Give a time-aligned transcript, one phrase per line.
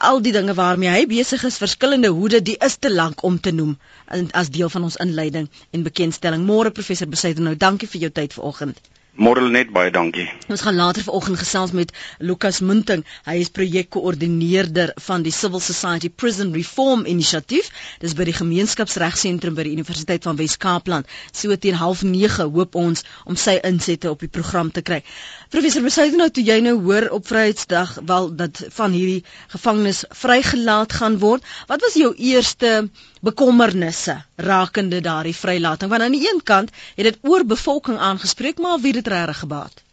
[0.09, 3.53] Al die dinge waarmee hy besig is, verskillende hoede, die is te lank om te
[3.53, 3.75] noem
[4.41, 6.47] as deel van ons inleiding en bekendstelling.
[6.47, 8.81] Môre professor Besuidenhout, dankie vir jou tyd vanoggend.
[9.19, 10.23] Môre net baie dankie.
[10.47, 11.89] Ons gaan later vanoggend gesels met
[12.23, 13.01] Lukas Munting.
[13.27, 17.67] Hy is projekkoördineerder van die Civil Society Prison Reform Initiatief.
[17.99, 21.11] Dis by die Gemeenskapsregsentrum by die Universiteit van Wes-Kaapland.
[21.35, 25.01] So teen 09:30 hoop ons om sy insette op die program te kry.
[25.51, 30.95] Professor Besuiden nou toe jy nou hoor op Vryheidsdag wel dat van hierdie gevangenes vrygelaat
[30.99, 31.43] gaan word.
[31.67, 32.71] Wat was jou eerste
[33.19, 34.15] bekommernisse
[34.47, 39.11] rakende daardie vrylating want aan die een kant het dit oorbevolking aangespreek maar wie het
[39.11, 39.83] regtig gebaat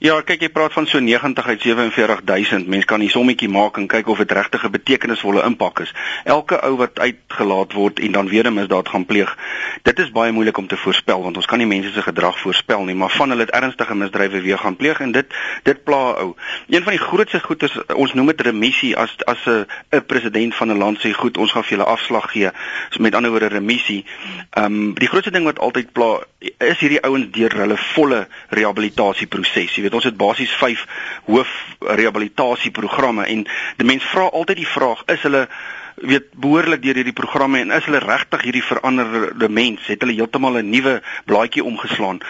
[0.00, 2.68] Ja, kyk jy praat van so 90 uit 47000.
[2.72, 5.92] Mens kan die sommetjie maak en kyk of dit regtig 'n betekenisvolle impak is.
[6.24, 9.36] Elke ou wat uitgelaat word en dan weer 'n misdaad gaan pleeg,
[9.82, 12.84] dit is baie moeilik om te voorspel want ons kan nie mense se gedrag voorspel
[12.84, 15.26] nie, maar van hulle het ernstige misdrywe weer gaan pleeg en dit
[15.62, 16.34] dit pla ou.
[16.68, 20.54] Een van die grootste goed is ons noem dit remissie as as 'n 'n president
[20.54, 22.50] van 'n land sê goed, ons gaan vir julle afslag gee.
[22.90, 24.04] So met ander woorde remissie.
[24.50, 26.20] Ehm um, die grootste ding wat altyd pla
[26.58, 30.86] is hierdie ouens deur hulle volle rehabilitasieproses weet ons het basies 5
[31.24, 33.46] hoof rehabilitasieprogramme en
[33.76, 35.48] die mens vra altyd die vraag is hulle
[36.00, 39.86] weet behoorlik deur hierdie programme en is hulle regtig hierdie veranderde mens?
[39.86, 42.20] Het hulle heeltemal 'n nuwe blaadjie omgeslaan?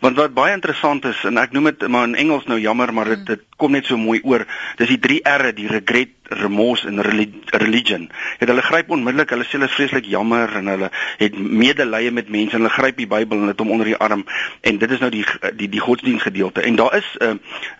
[0.00, 3.08] Want wat baie interessant is en ek noem dit maar in Engels nou jammer maar
[3.08, 4.46] dit dit kom net so mooi oor.
[4.76, 8.10] Dis die 3 R's die regret remorse en religion.
[8.38, 12.28] Het hulle gryp onmiddellik hulle sê hulle is vreeslik jammer en hulle het medelee met
[12.28, 14.24] mense en hulle gryp die Bybel en dit hom onder die arm.
[14.60, 15.24] En dit is nou die
[15.58, 16.62] die die godsdienstgedeelte.
[16.62, 17.34] En daar is 'n uh,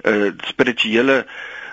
[0.05, 1.27] 'n uh, spirituele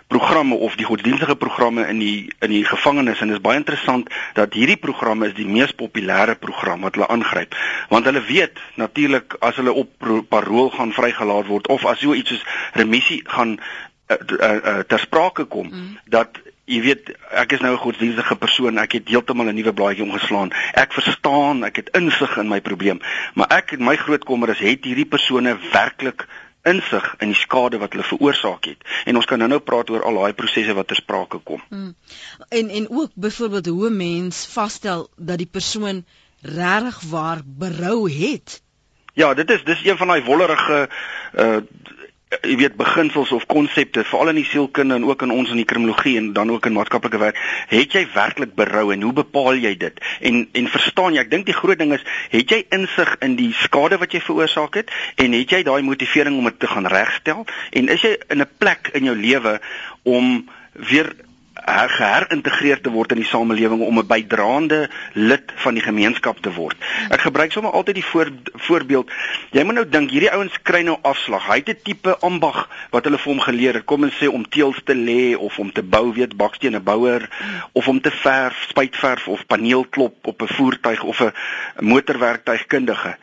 [0.07, 3.19] programme of die godsdienstige programme in die in die gevangenis.
[3.19, 7.09] En dit is baie interessant dat hierdie programme is die mees populêre program wat hulle
[7.11, 7.55] aangryp.
[7.89, 12.35] Want hulle weet natuurlik as hulle op parol gaan vrygelaat word of as so iets
[12.35, 15.97] soos remissie gaan uh, uh, uh, ter sprake kom mm.
[16.05, 17.11] dat jy weet
[17.43, 20.51] ek is nou 'n godsdienstige persoon ek het heeltemal 'n nuwe blaadjie omgeslaan.
[20.73, 22.99] Ek verstaan ek het insig in my probleem.
[23.35, 26.27] Maar ek my groot kommer is het hierdie persone werklik
[26.67, 28.85] insig in die skade wat hulle veroorsaak het.
[29.05, 31.63] En ons kan nou-nou praat oor al daai prosesse wat ter sprake kom.
[31.69, 31.95] Hmm.
[32.49, 36.05] En en ook byvoorbeeld hoe 'n mens vasstel dat die persoon
[36.41, 38.61] regtig waar berou het.
[39.13, 40.89] Ja, dit is dis een van daai wollerige
[41.33, 41.57] uh
[42.27, 45.67] jy weet beginsels of konsepte veral in die sielkunde en ook in ons in die
[45.67, 47.39] kriminologie en dan ook in maatskaplike werk
[47.71, 50.01] het jy werklik berou en hoe bepaal jy dit?
[50.19, 53.53] En en verstaan jy ek dink die groot ding is het jy insig in die
[53.61, 54.91] skade wat jy veroorsaak het
[55.23, 58.51] en het jy daai motivering om dit te gaan regstel en is jy in 'n
[58.59, 59.59] plek in jou lewe
[60.03, 61.15] om weer
[61.65, 66.77] geherintegreer te word in die samelewing om 'n bydraende lid van die gemeenskap te word.
[67.09, 69.11] Ek gebruik sommer altyd die voor, voorbeeld.
[69.51, 71.47] Jy moet nou dink hierdie ouens kry nou afslag.
[71.47, 73.85] Hy het 'n tipe ambag wat hulle vir hom geleer het.
[73.85, 77.29] Kom ons sê om teëls te lê of om te bou, weet bakstene bouer
[77.73, 81.33] of om te verf, spuitverf of paneelklop op 'n voertuig of 'n
[81.79, 83.17] motorwerktuigkundige.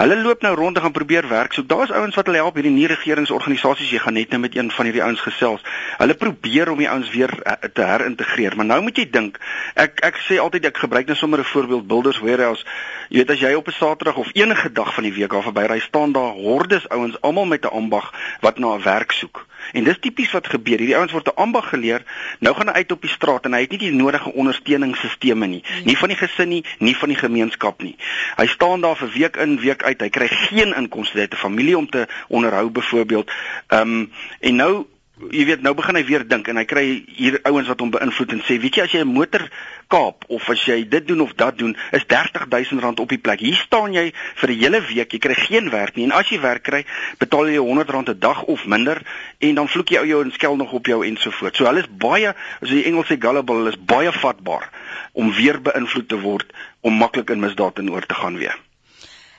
[0.00, 1.52] Hulle loop nou rond en gaan probeer werk.
[1.52, 3.90] So daar's ouens wat hulle help hierdie nie regeringsorganisasies.
[3.92, 5.60] Jy gaan net nou met een van hierdie ouens gesels.
[5.98, 8.56] Hulle probeer om die ouens weer uh, te herintegreer.
[8.56, 9.36] Maar nou moet jy dink,
[9.76, 12.64] ek ek sê altyd ek gebruik net sommer 'n voorbeeld Builders Warehouse.
[13.10, 15.66] Jy weet as jy op 'n Saterdag of enige dag van die week daar verby
[15.68, 19.49] ry, staan daar hordes ouens almal met 'n ambag wat na 'n werk soek.
[19.72, 20.78] En dis tipies wat gebeur.
[20.78, 22.02] Hierdie ouens word 'n ambag geleer,
[22.38, 25.64] nou gaan hy uit op die straat en hy het nie die nodige ondersteuningsstelsels nie,
[25.84, 27.96] nie van die gesin nie, nie van die gemeenskap nie.
[28.36, 30.00] Hy staan daar vir week in, week uit.
[30.00, 33.30] Hy kry geen inkomste uit 'n familie om te onderhou byvoorbeeld.
[33.68, 34.86] Ehm um, en nou
[35.28, 36.84] jy weet nou begin hy weer dink en hy kry
[37.16, 39.44] hier ouens wat hom beïnvloed en sê weet jy as jy 'n motor
[39.90, 43.40] kaap of as jy dit doen of dat doen is R30000 op die plek.
[43.40, 46.40] Hier staan jy vir 'n hele week, jy kry geen werk nie en as jy
[46.40, 46.84] werk kry,
[47.18, 49.02] betaal jy R100 'n dag of minder
[49.40, 51.58] en dan vloek jy ou jou en skel nog op jou ensovoorts.
[51.58, 54.70] So hulle is baie as die Engels sê gullible, hulle is baie vatbaar
[55.12, 58.56] om weer beïnvloed te word om maklik in misdaad in oor te gaan weer.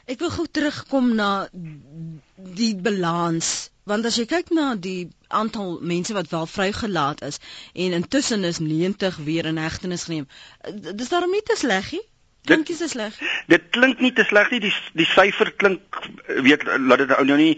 [0.07, 1.47] Ek wil gou terugkom na
[2.35, 5.09] die balans want as jy kyk na die
[5.41, 7.39] aantal mense wat wel vrygelaat is
[7.85, 10.27] en intussen is 90 weer in hegtenis geneem
[11.01, 12.05] dis daarom nie te sleg nie
[12.41, 13.17] Klink dit is sleg.
[13.47, 14.59] Dit klink nie te sleg nie.
[14.63, 15.99] Die die syfer klink
[16.41, 17.53] weet laat dit ou nou nie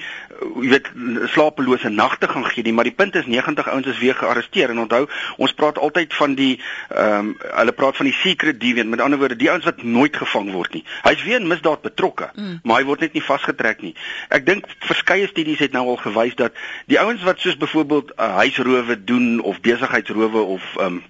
[0.65, 0.89] weet
[1.31, 4.81] slapelose nagte gaan gee nie, maar die punt is 90 ouens is weer gearresteer en
[4.83, 5.06] onthou,
[5.38, 6.57] ons praat altyd van die
[6.89, 10.18] ehm um, hulle praat van die secret deviant, met ander woorde, die ouens wat nooit
[10.19, 10.83] gevang word nie.
[11.07, 12.59] Hy's weer in misdaad betrokke, mm.
[12.63, 13.94] maar hy word net nie vasgetrek nie.
[14.36, 16.59] Ek dink verskeie studies het nou al gewys dat
[16.91, 21.01] die ouens wat soos byvoorbeeld uh, huisrowe doen of besigheidsrowe of ehm um,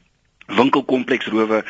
[0.55, 1.63] winkelkompleksrowe,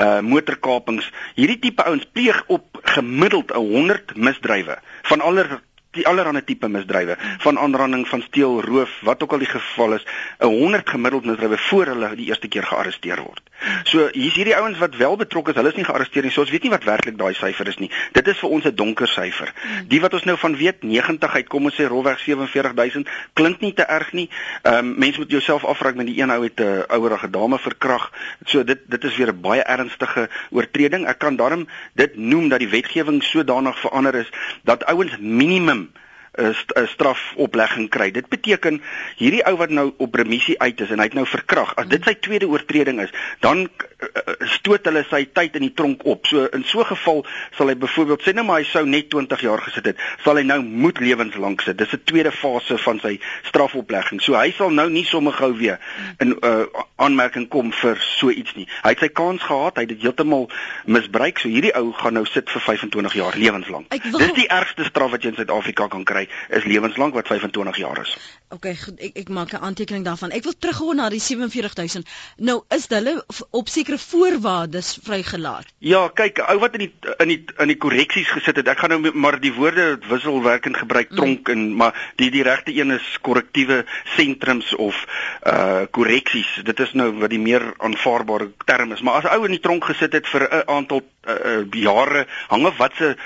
[0.00, 1.10] uh motorkapings.
[1.34, 5.60] Hierdie tipe ouens pleeg op gemiddeld 100 misdrywe van aller
[5.96, 10.04] die allerlei tipe misdrywe van aanranding van steel, roof, wat ook al die geval is,
[10.38, 13.42] 'n 100 gemiddeld misdrywe voor hulle die eerste keer gearresteer word.
[13.84, 16.32] So hier's hierdie ouens wat wel betrokke is, hulle is nie gearresteer nie.
[16.32, 17.90] So ons weet nie wat werklik daai syfer is nie.
[18.16, 19.52] Dit is vir ons 'n donker syfer.
[19.88, 23.72] Die wat ons nou van weet, 90 uit kom ons sê rolweg 47000, klink nie
[23.72, 24.28] te erg nie.
[24.62, 27.58] Ehm um, mense moet jouself afvra met die een ou het 'n uh, ouerige dame
[27.58, 28.12] verkrag.
[28.44, 31.06] So dit dit is weer 'n baie ernstige oortreding.
[31.06, 34.30] Ek kan daarom dit noem dat die wetgewing sodanig verander is
[34.64, 35.89] dat ouens minimum
[36.38, 38.10] 'n st strafoplegging kry.
[38.10, 38.80] Dit beteken
[39.16, 41.74] hierdie ou wat nou op remissie uit is en hy het nou verkrag.
[41.76, 43.10] As dit sy tweede oortreding is,
[43.40, 46.26] dan uh, stoot hulle sy tyd in die tronk op.
[46.30, 49.40] So in so 'n geval sal hy byvoorbeeld sê nou maar hy sou net 20
[49.40, 51.78] jaar gesit het, sal hy nou moet lewenslank sit.
[51.78, 54.22] Dis 'n tweede fase van sy strafoplegging.
[54.22, 55.78] So hy sal nou nie sommer gou weer
[56.18, 56.64] in uh,
[56.96, 58.68] aanmerking kom vir so iets nie.
[58.82, 60.48] Hy het sy kans gehad, hy het dit heeltemal
[60.84, 61.38] misbruik.
[61.38, 63.90] So hierdie ou gaan nou sit vir 25 jaar lewenslank.
[63.90, 64.18] Wil...
[64.18, 68.00] Dis die ergste straf wat jy in Suid-Afrika kan kry, is lewenslank wat 25 jaar
[68.00, 68.16] is.
[68.50, 70.32] OK, goed, ek ek maak 'n aantekening daarvan.
[70.34, 72.08] Ek wil teruggaan na die 47000.
[72.36, 75.66] Nou is hulle op sekere voorwaardes vrygelaat.
[75.78, 78.68] Ja, kyk, ou wat in die in die in die korreksies gesit het.
[78.68, 81.16] Ek gaan nou maar die woorde wisselwerkend gebruik mm.
[81.16, 81.52] tronk mm.
[81.52, 83.84] en maar die die regte een is korrektiewe
[84.16, 85.06] sentrums of
[85.46, 86.60] uh korreksies.
[86.64, 89.00] Dit is nou wat die meer aanvaarbare term is.
[89.00, 92.26] Maar as 'n ou in die tronk gesit het vir 'n aantal uh, uh, jare,
[92.48, 93.16] hang af wat se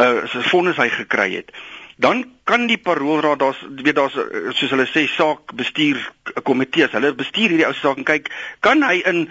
[0.00, 1.54] uh se vonnis hy gekry het
[1.96, 4.14] dan kan die paroolraad daar's weet daar's
[4.58, 5.98] soos hulle sê saak bestuur
[6.44, 6.92] komitees.
[6.92, 8.28] Hulle bestuur hierdie ou saak en kyk
[8.60, 9.22] kan hy in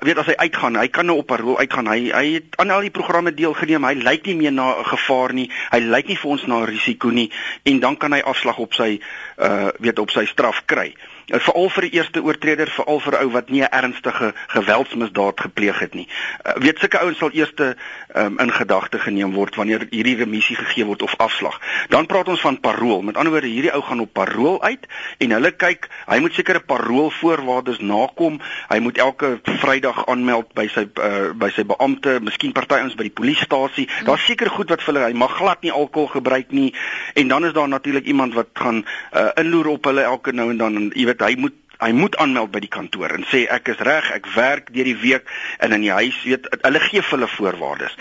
[0.00, 1.90] weet as hy uitgaan hy kan nou op parool uitgaan.
[1.92, 3.84] Hy hy het aan al die programme deelgeneem.
[3.84, 5.50] Hy lyk nie meer na 'n gevaar nie.
[5.70, 7.30] Hy lyk nie vir ons na 'n risiko nie.
[7.62, 9.00] En dan kan hy afslag op sy
[9.38, 10.94] uh weet op sy straf kry.
[10.96, 15.40] Eh, veral vir die eerste oortreder, veral vir 'n ou wat nie 'n ernstige geweldsmisdaad
[15.40, 16.08] gepleeg het nie.
[16.44, 20.84] Uh, weet sulke ouens sal eers um, in gedagte geneem word wanneer hierdie remissie gegee
[20.84, 21.60] word of afslag.
[21.88, 23.02] Dan praat ons van parol.
[23.02, 24.86] Met ander woorde, hierdie ou gaan op parol uit
[25.18, 28.40] en hulle kyk, hy moet sekere paroolvoorwaardes nakom.
[28.68, 33.06] Hy moet elke Vrydag aanmeld by sy uh, by sy beampte, miskien party ons by
[33.08, 33.86] die polisiestasie.
[33.88, 34.06] Hmm.
[34.10, 36.72] Daar's seker goed wat vir hulle, hy mag glad nie alkohol gebruik nie.
[37.14, 38.82] En dan is daar natuurlik iemand wat gaan
[39.12, 42.16] uh, inloer op hulle elke nou en dan en jy weet hy moet hy moet
[42.22, 45.28] aanmeld by die kantoor en sê ek is reg, ek werk deur die week
[45.64, 47.96] en in die huis weet hulle gee hulle voorwaardes.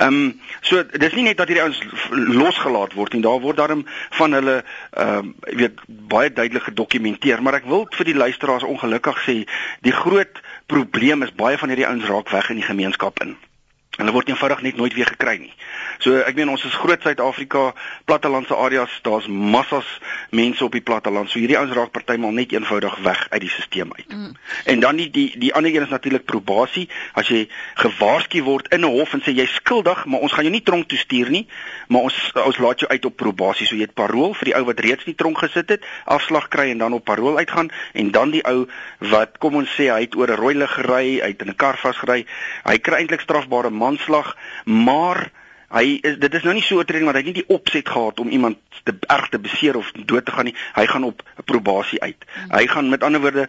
[0.00, 0.30] Ehm um,
[0.66, 1.80] so dis nie net dat hierdie ouens
[2.10, 3.84] losgelaat word nie, daar word daarom
[4.18, 9.20] van hulle ehm um, weet baie duidelik gedokumenteer, maar ek wil vir die luisteraars ongelukkig
[9.26, 9.36] sê
[9.84, 10.40] die groot
[10.72, 13.36] probleem is baie van hierdie ouens raak weg in die gemeenskap in.
[13.96, 15.52] Hulle word eenvoudig net nooit weer gekry nie.
[15.98, 19.86] So ek meen ons is groot Suid-Afrika, plattelandse areas, daar's massas
[20.30, 21.30] mense op die platteland.
[21.30, 23.64] So hierdie ouens raak partymal net eenvoudig weg uit die stelsel
[23.96, 24.08] uit.
[24.08, 24.32] Mm.
[24.64, 26.88] En dan die die die ander een is natuurlik probasie.
[27.12, 30.52] As jy gewaarsku word in 'n hof en sê jy's skuldig, maar ons gaan jou
[30.52, 31.46] nie tronk toe stuur nie,
[31.88, 33.66] maar ons ons laat jou uit op probasie.
[33.66, 36.70] So jy het parol vir die ou wat reeds nie tronk gesit het, afslag kry
[36.70, 40.16] en dan op parol uitgaan en dan die ou wat kom ons sê hy het
[40.16, 42.26] oor 'n rooi lig gery, hy het in 'n kar vasgery.
[42.64, 45.28] Hy kry eintlik strafbare manslag, maar
[45.74, 47.88] hy is dit is nou nie so 'n oortreding want hy het nie die opset
[47.88, 50.54] gehad om iemand te erg te beseer of dood te gaan nie.
[50.74, 52.24] Hy gaan op probasie uit.
[52.34, 52.52] Hmm.
[52.58, 53.48] Hy gaan met ander woorde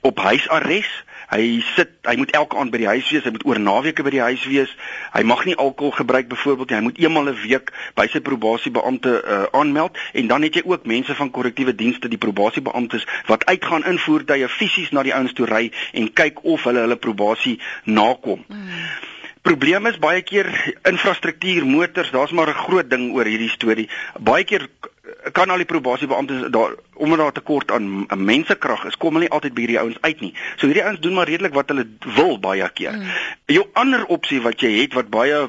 [0.00, 1.04] op huisarrest.
[1.28, 4.10] Hy sit, hy moet elke aand by die huis wees, hy moet oor naweke by
[4.14, 4.70] die huis wees.
[5.12, 6.76] Hy mag nie alkohol gebruik byvoorbeeld nie.
[6.78, 10.62] Hy moet eenmal 'n een week by sy probasiebeampte uh, aanmeld en dan het jy
[10.64, 15.32] ook mense van korrektiewe dienste, die probasiebeamptes wat uitgaan in voertuie fisies na die ouens
[15.32, 18.44] toe ry en kyk of hulle hulle probasie nakom.
[18.48, 20.48] Hmm probleem is baie keer
[20.88, 23.88] infrastruktuur, motors, daar's maar 'n groot ding oor hierdie storie.
[24.18, 24.68] Baie keer
[25.32, 29.54] kan al die probasiebeamptes daar omdat daar tekort aan mensekrag is, kom hulle nie altyd
[29.54, 30.34] by hierdie ouens uit nie.
[30.56, 32.92] So hierdie ouens doen maar redelik wat hulle wil baie keer.
[32.92, 33.10] Mm.
[33.46, 35.48] Jou ander opsie wat jy het wat baie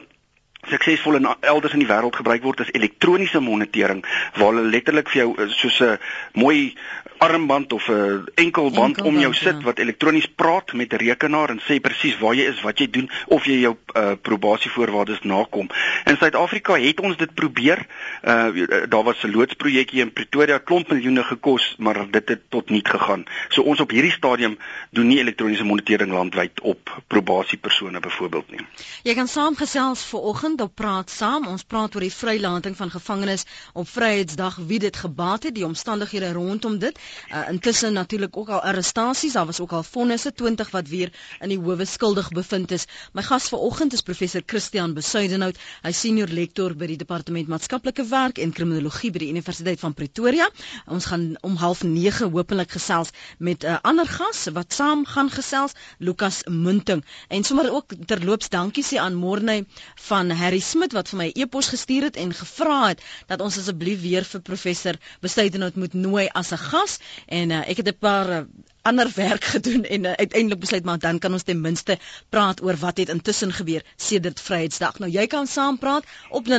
[0.67, 4.03] suksesvol in elders in die wêreld gebruik word is elektroniese monitering
[4.35, 5.97] waar hulle letterlik vir jou eh, soos 'n
[6.33, 6.75] mooi
[7.19, 9.63] armband of 'n enkelband Enkel om jou sit ja.
[9.63, 13.09] wat elektronies praat met 'n rekenaar en sê presies waar jy is, wat jy doen
[13.27, 15.67] of jy jou uh, probasievoorwaardes nakom.
[16.05, 17.85] In Suid-Afrika het ons dit probeer.
[18.23, 22.87] Uh, daar was 'n loodsprojekkie in Pretoria, klomp miljoene gekos, maar dit het tot niet
[22.87, 23.23] gegaan.
[23.49, 24.57] So ons op hierdie stadium
[24.89, 28.65] doen nie elektroniese monitering landwyd op probasiepersone byvoorbeeld nie.
[29.03, 31.47] Jy kan saamgesels vanoggend op praat saam.
[31.47, 36.31] Ons praat oor die vrylating van gevangenes op Vryheidsdag, wie dit gebaat het, die omstandighede
[36.31, 36.99] rondom dit.
[37.31, 41.49] Uh, intussen natuurlik ook al arrestasies, daar was ook al vonnisse 20 wat weer in
[41.49, 42.85] die howe skuldig bevind is.
[43.13, 45.57] My gas vanoggend is professor Christian Besuidenhout.
[45.83, 50.49] Hy senior lektor by die departement maatskaplike werk en kriminologie by die Universiteit van Pretoria.
[50.87, 55.71] Ons gaan om 09:30 hopelik gesels met 'n uh, ander gas wat saam gaan gesels,
[55.97, 57.05] Lukas Munting.
[57.27, 61.67] En sommer ook terloops dankie sê aan Morney van Harry Smit wat vir my e-pos
[61.67, 66.51] gestuur het en gevra het dat ons asseblief weer vir professor Besuidenhout moet nooi as
[66.51, 68.41] 'n gas en uh, ek het 'n paar uh,
[68.81, 71.97] ander werk gedoen en uh, uiteindelik besluit maar dan kan ons ten minste
[72.29, 74.99] praat oor wat het intussen gebeur sedert Vryheidsdag.
[74.99, 76.51] Nou jy kan saam praat op 0891104553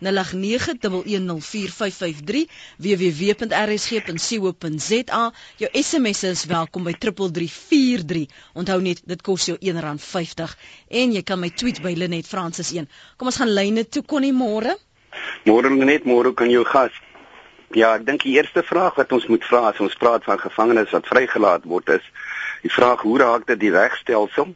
[0.00, 0.04] 0891104553
[2.78, 5.32] www.rsg.co.za.
[5.56, 8.26] Jou SMS is welkom by 3343.
[8.52, 10.54] Onthou net dit kos jou R1.50
[10.88, 12.88] en jy kan my tweet by Linet Francis 1.
[13.16, 14.76] Kom ons gaan lyne toe konnie môre.
[15.44, 16.92] Môre net môre kan jou gas.
[17.74, 20.92] Ja, ek dink die eerste vraag wat ons moet vra as ons praat van gevangenes
[20.92, 22.04] wat vrygelaat word is
[22.62, 24.54] die vraag hoe raak dit die regstelsel?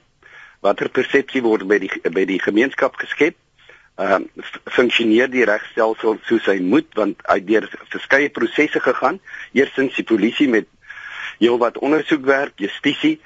[0.64, 3.36] Watter persepsie word by die by die gemeenskap geskep?
[3.96, 4.44] Ehm uh,
[4.76, 9.20] funksioneer die regstelsel soos hy moet want hy deur verskeie prosesse gegaan.
[9.56, 10.68] Eerstens die polisie met
[11.40, 13.16] heelwat ondersoekwerk, justisie,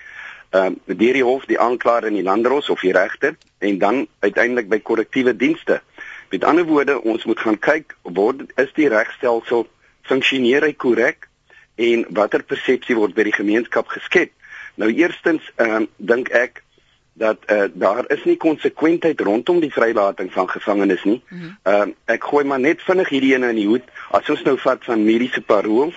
[0.50, 4.06] ehm uh, deur die hof, die aanklaer en die landdros of die regter en dan
[4.20, 5.82] uiteindelik by korrektiewe dienste.
[6.30, 9.66] Met ander woorde, ons moet gaan kyk word is die regstelsel
[10.06, 11.26] funksioneer hy korrek
[11.74, 14.30] en watter persepsie word by die gemeenskap geskep?
[14.78, 16.62] Nou eerstens, ehm uh, dink ek
[17.20, 21.18] dat uh, daar is nie konsekwentheid rondom die vrylating van gevangenes nie.
[21.28, 21.50] Mhm.
[21.62, 23.90] Ehm mm uh, ek gooi maar net vinnig hierdie ene in die hoed.
[24.10, 25.92] As ons nou vat van mediese parol,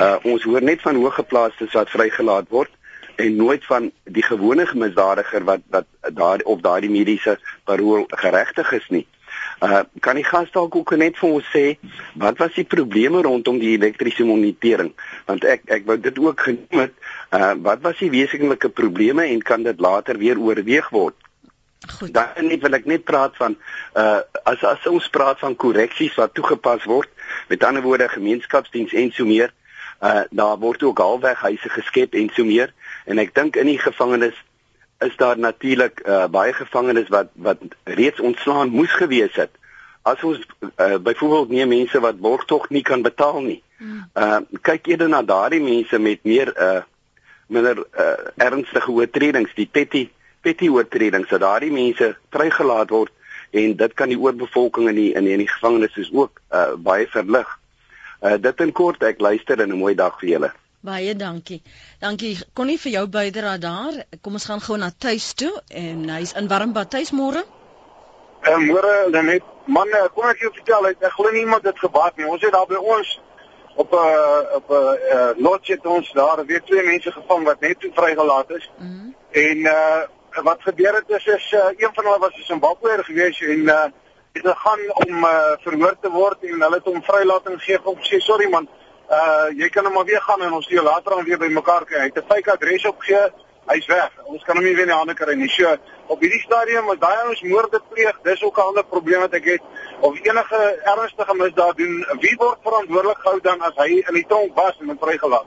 [0.00, 2.72] uh, ons hoor net van hoëgeplaastes wat vrygelaat word
[3.16, 5.86] en nooit van die gewone misdadiger wat wat
[6.16, 9.06] daar op daardie mediese parol geregtig is nie.
[9.62, 11.64] Uh kan die gas dalk ook net vir ons sê
[12.20, 14.92] wat was die probleme rondom die elektriese monitering?
[15.26, 16.94] Want ek ek wou dit ook genoem het.
[17.30, 21.14] Uh wat was die wesenlike probleme en kan dit later weer oorweeg word?
[21.98, 22.14] Goed.
[22.14, 23.56] Dan net wil ek net praat van
[23.94, 27.10] uh as as ons praat van korreksies wat toegepas word,
[27.48, 29.52] met ander woorde gemeenskapsdiens en so meer,
[30.00, 32.72] uh daar word ook halfweg huise geskep en so meer
[33.04, 34.36] en ek dink in die gevangenis
[34.98, 39.50] is daar natuurlik uh, baie gevangenes wat wat reeds ontslaan moes gewees het.
[40.02, 40.46] As ons
[40.76, 43.62] uh, byvoorbeeld nie mense wat borgtog nie kan betaal nie.
[44.14, 46.82] Uh kyk eerder na daardie mense met meer uh
[47.46, 50.08] minder uh, ernstige oortredings, die petty
[50.40, 53.12] petty oortredings, dat daardie mense vrygelaat word
[53.50, 56.74] en dit kan die oorbevolking in die in die, in die gevangenes is ook uh
[56.76, 57.50] baie verlig.
[58.22, 60.52] Uh dit in kort ek luister en 'n mooi dag vir julle.
[60.84, 61.62] Baie dankie.
[62.00, 62.34] Dankie.
[62.52, 63.94] Kon nie vir jou bydra daar.
[64.20, 67.40] Kom ons gaan gou na tuis toe en hy's in Warmbad tuis môre.
[68.44, 71.80] Uh, môre dan net man, eh, kom ek jou vertel, ek glo nie iemand het
[71.80, 72.28] gebaat nie.
[72.28, 73.14] Ons het daar by ons
[73.80, 77.44] op 'n uh, op 'n uh, uh, lodge het ons daar weer twee mense gevang
[77.44, 78.70] wat net toe vrygelaat is.
[78.78, 79.14] Mm -hmm.
[79.30, 80.02] En uh
[80.42, 83.84] wat gebeur het is is uh, een van hulle was 'n Zimbabweër gewees en uh
[84.32, 88.18] het gegaan om uh, verhoor te word en hulle het hom vrylating gegee om sê
[88.18, 88.68] sorry man
[89.18, 91.84] uh jy kan hom maar weer gaan en ons sien later dan weer by mekaar
[91.88, 91.98] kry.
[91.98, 93.32] Hy het 'n fake adres opgegee.
[93.66, 94.10] Hy's weg.
[94.28, 95.48] Ons kan hom nie weer in die hande kry nie.
[95.48, 98.18] So op hierdie stadium is daai ons moorde pleeg.
[98.22, 99.62] Dis ook 'n ander probleem wat ek het.
[100.00, 104.54] Of enige ernstige misdaad doen, wie word verantwoordelik gehou dan as hy in die tronk
[104.54, 105.46] was en vrygelaat?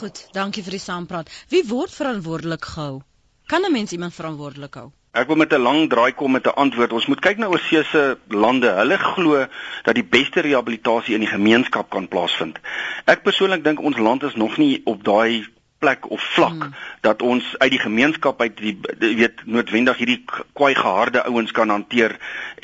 [0.00, 1.28] Goed, dankie vir die saampraat.
[1.48, 3.02] Wie word verantwoordelik gehou?
[3.46, 4.92] Kan 'n mens iemand verantwoordelik hou?
[5.12, 6.92] Ek wil met 'n lang draai kom met 'n antwoord.
[6.92, 8.70] Ons moet kyk na oorseese lande.
[8.70, 9.46] Hulle glo
[9.82, 12.58] dat die beste rehabilitasie in die gemeenskap kan plaasvind.
[13.04, 15.46] Ek persoonlik dink ons land is nog nie op daai
[15.78, 16.74] plek of vlak hmm.
[17.00, 22.16] dat ons uit die gemeenskap uit die weet noodwendig hierdie kwai geharde ouens kan hanteer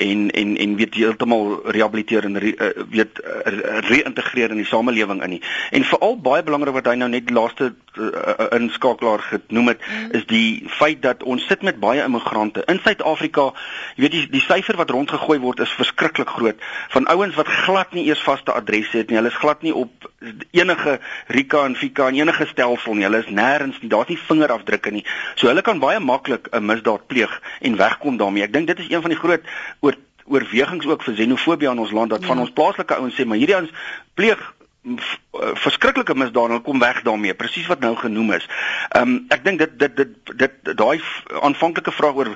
[0.03, 5.23] en en en weet heeltemal rehabiliteer en re, uh, weet uh, reïntegreer in die samelewing
[5.23, 5.41] in nie.
[5.71, 10.11] En veral baie belangrik wat hy nou net die laaste uh, inskakelaar genoem het, mm.
[10.19, 13.51] is die feit dat ons sit met baie immigrante in Suid-Afrika.
[13.95, 16.59] Jy weet die die syfer wat rondgegooi word is verskriklik groot
[16.91, 19.19] van ouens wat glad nie eers vaste adresse het nie.
[19.21, 20.09] Hulle is glad nie op
[20.51, 23.04] enige Rika en Fika en enige stelsel nie.
[23.05, 23.89] Hulle is nêrens nie.
[23.89, 25.05] Daar's nie vingerafdrukke nie.
[25.35, 28.43] So hulle kan baie maklik 'n misdaad pleeg en wegkom daarmee.
[28.43, 29.43] Ek dink dit is een van die groot
[29.79, 29.95] oor
[30.25, 32.27] oorwegings ook vir xenofobie in ons land dat ja.
[32.27, 33.73] van ons plaaslike ouens sê maar hierdie ouens
[34.17, 38.47] pleeg eh, verskriklike misdade en kom weg daarmee presies wat nou genoem is.
[38.89, 41.01] Ehm um, ek dink dit dit dit dit daai
[41.41, 42.33] aanvanklike vraag oor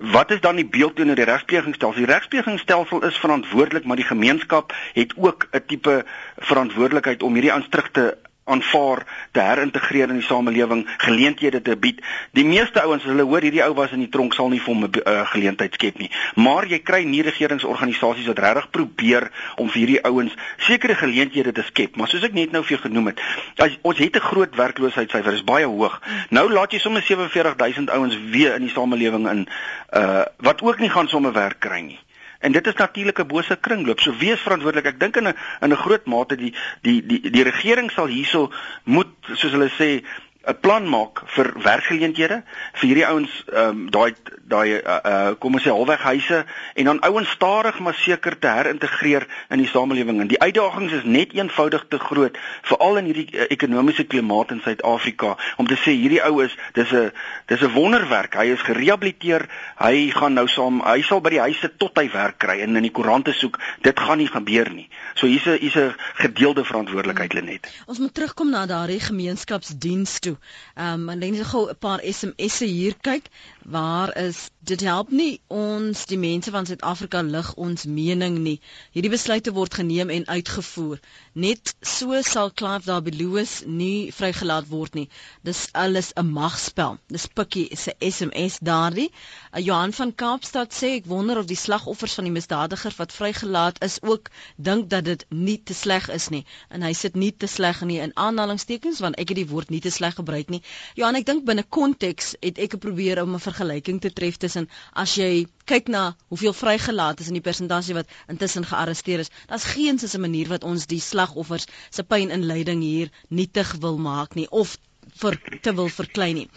[0.00, 2.06] wat is dan die beeld teenoor die regsplegingsstelsel?
[2.06, 6.04] Die regsplegingsstelsel is verantwoordelik, maar die gemeenskap het ook 'n tipe
[6.38, 8.16] verantwoordelikheid om hierdie aanstrug te
[8.50, 12.00] aanvaar te herintegreer in die samelewing, geleenthede te bied.
[12.36, 14.84] Die meeste ouens, hulle hoor hierdie ou was in die tronk sal nie vir hom
[14.84, 16.10] 'n uh, geleentheid skep nie.
[16.34, 21.62] Maar jy kry nie regeringsorganisasies wat regtig probeer om vir hierdie ouens sekere geleenthede te
[21.62, 21.96] skep.
[21.96, 23.20] Maar soos ek net nou vir jou genoem het,
[23.56, 26.00] as ons het 'n groot werkloosheidssyfer, is baie hoog.
[26.30, 29.48] Nou laat jy sommer 47000 ouens weer in die samelewing in
[29.92, 31.98] uh wat ook nie gaan sommer werk kry nie.
[32.40, 34.00] En dit is natuurlik 'n bose kringloop.
[34.00, 34.86] So wees verantwoordelik.
[34.86, 38.52] Ek dink in 'n in 'n groot mate die die die die regering sal hierso
[38.84, 40.04] moet soos hulle sê
[40.40, 42.42] 'n plan maak vir werkgeleenthede
[42.80, 44.14] vir hierdie ouens ehm um, daai
[44.50, 46.38] daai uh, uh, kom ons sê halweghuise
[46.80, 50.20] en dan ouens stadig maar seker te herintegreer in die samelewing.
[50.20, 52.38] En die uitdagings is net eenvoudig te groot
[52.70, 56.92] veral in hierdie uh, ekonomiese klimaat in Suid-Afrika om te sê hierdie ou is dis
[56.92, 57.12] 'n
[57.52, 58.34] dis 'n wonderwerk.
[58.34, 59.46] Hy is gerehabiliteer.
[59.76, 62.88] Hy gaan nou saam hy sal by die huise tot hy werk kry en in
[62.88, 63.58] die koerante soek.
[63.82, 64.88] Dit gaan nie gebeur nie.
[65.14, 67.68] So hier's 'n hier's 'n gedeelde verantwoordelikheid Lenet.
[67.86, 70.29] Ons moet terugkom na daardie gemeenskapsdiens toe.
[70.74, 73.26] Ehm um, en dan gou 'n paar SMS'e hier kyk.
[73.64, 78.58] Waar is dit help nie ons die mense van Suid-Afrika lig ons mening nie.
[78.92, 81.00] Hierdie besluite word geneem en uitgevoer.
[81.32, 85.06] Net so sal Clive Dabeloos nie vrygelaat word nie.
[85.44, 86.98] Dis alles 'n magspel.
[87.08, 89.10] Dis Pikkie se SMS daardie.
[89.52, 93.82] Uh, Johan van Kaapstad sê ek wonder of die slagoffers van die misdadiger wat vrygelaat
[93.84, 96.44] is ook dink dat dit nie te sleg is nie.
[96.68, 99.80] En hy sit nie te sleg nie in aanhalingstekens want ek het die woord nie
[99.80, 100.62] te sleg gebruik nie.
[100.94, 104.68] Johan, ek dink binne konteks het ek probeer om 'n vergelyking te tref tussen
[105.04, 109.68] as jy kyk na hoeveel vrygelaat is in die persentasie wat intussen gearresteer is, daar's
[109.74, 114.34] geen 'n manier wat ons die slagoffers se pyn en lyding hier nietig wil maak
[114.34, 114.78] nie of
[115.18, 116.48] vir te wil verklein nie.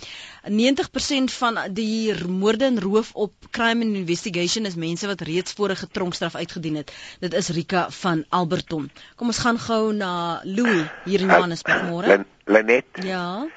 [0.51, 5.87] 90% van die moorde en roof op crime and investigation is mense wat reeds vorige
[5.87, 6.93] tronkstraf uitgedien het.
[7.19, 8.89] Dit is Rika van Alberton.
[9.15, 12.23] Kom ons gaan gou na Louis hier in Johannesburg môre.
[12.45, 13.03] Lenet.
[13.03, 13.47] Ja.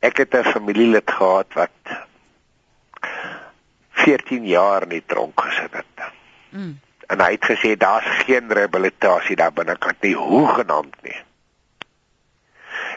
[0.00, 2.05] Ek het 'n familielid gehad wat
[4.02, 6.10] 14 jaar in die tronk gesit het.
[6.50, 6.74] Mm.
[7.06, 11.16] En hy het gesê daar's geen rehabilitasie daar binne kan nie hoegenaamd nie.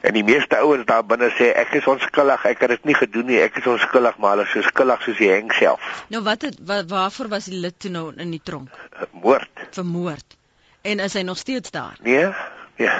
[0.01, 3.27] En die meeste ouens daar binne sê ek is onskuldig, ek het dit nie gedoen
[3.29, 6.03] nie, ek is onskuldig, maar hulle is so skuldig soos die heng self.
[6.13, 8.75] Nou wat het wat, waarvoor was die lid toe nou in die tronk?
[9.11, 9.65] Moord.
[9.75, 10.37] Vermoord.
[10.87, 11.97] En is hy nog steeds daar?
[12.01, 12.29] Nee.
[12.79, 12.95] Ja.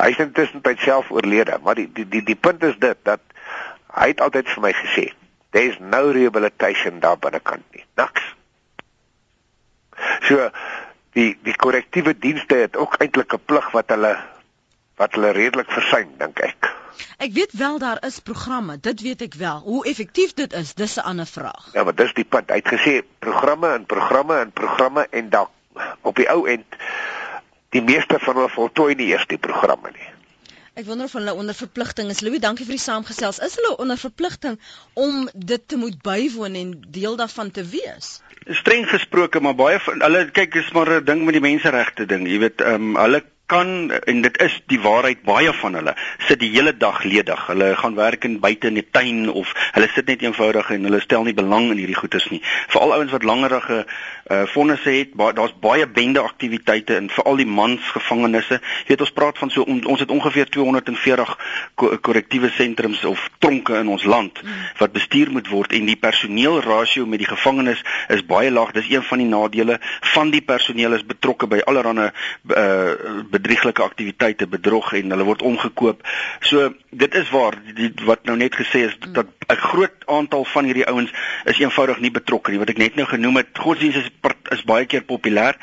[0.00, 3.22] Hy is intussen by self oorlede, maar die die die die punt is dit dat
[3.94, 5.12] hy het altyd vir my gesê
[5.54, 7.84] There's no rehabilitation daar binnekant nie.
[7.94, 8.22] Niks.
[10.26, 10.48] So
[11.14, 14.16] die die korrektiewe dienste het ook eintlik 'n plig wat hulle
[14.98, 16.70] wat hulle redelik versuim, dink ek.
[17.18, 19.58] Ek weet wel daar is programme, dit weet ek wel.
[19.66, 21.70] Hoe effektief dit is, dis 'n ander vraag.
[21.72, 22.50] Ja, maar dis die punt.
[22.50, 25.48] Hy het gesê programme en programme en programme en dan
[26.00, 26.66] op die ou end
[27.68, 30.13] die meeste van hulle voltooi nie eers die programme nie.
[30.74, 32.20] Ek wonder of hulle onder verpligting is.
[32.26, 33.38] Louis, dankie vir die saamgesels.
[33.46, 34.56] Is hulle onder verpligting
[34.98, 38.08] om dit te moet bywoon en deel daarvan te wees?
[38.58, 42.26] Streng gesproke, maar baie van hulle kyk is maar 'n ding met die menseregte ding.
[42.26, 45.92] Jy weet, ehm um, hulle kan en dit is die waarheid baie van hulle
[46.28, 47.46] sit die hele dag ledig.
[47.46, 51.00] Hulle gaan werk in buite in die tuin of hulle sit net eenvoudig en hulle
[51.04, 52.40] stel nie belang in hierdie goedes nie.
[52.72, 53.84] Veral ouens wat langerige
[54.24, 58.60] uh vonnisse het, ba daar's baie bende aktiwiteite in veral die mans gevangenisse.
[58.84, 61.34] Jy weet ons praat van so on, ons het ongeveer 240
[61.74, 64.62] korrektiewe sentrums of tronke in ons land mm.
[64.78, 68.72] wat bestuur moet word en die personeel rasio met die gevangenes is baie laag.
[68.72, 69.78] Dis een van die nadele
[70.14, 72.10] van die personeel is betrokke by allerlei
[72.56, 72.92] uh
[73.30, 76.00] bedrieglike aktiwiteite bedrog en hulle word omgekoop.
[76.40, 80.64] So dit is waar die, wat nou net gesê is dat 'n groot aantal van
[80.64, 81.12] hierdie ouens
[81.44, 82.58] is eenvoudig nie betrokke nie.
[82.58, 84.10] Wat ek net nou genoem het, godsdienst is
[84.54, 85.56] is baie keer populêr,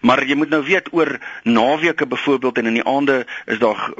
[0.00, 3.90] maar jy moet nou weet oor naweke byvoorbeeld en in die aande is daar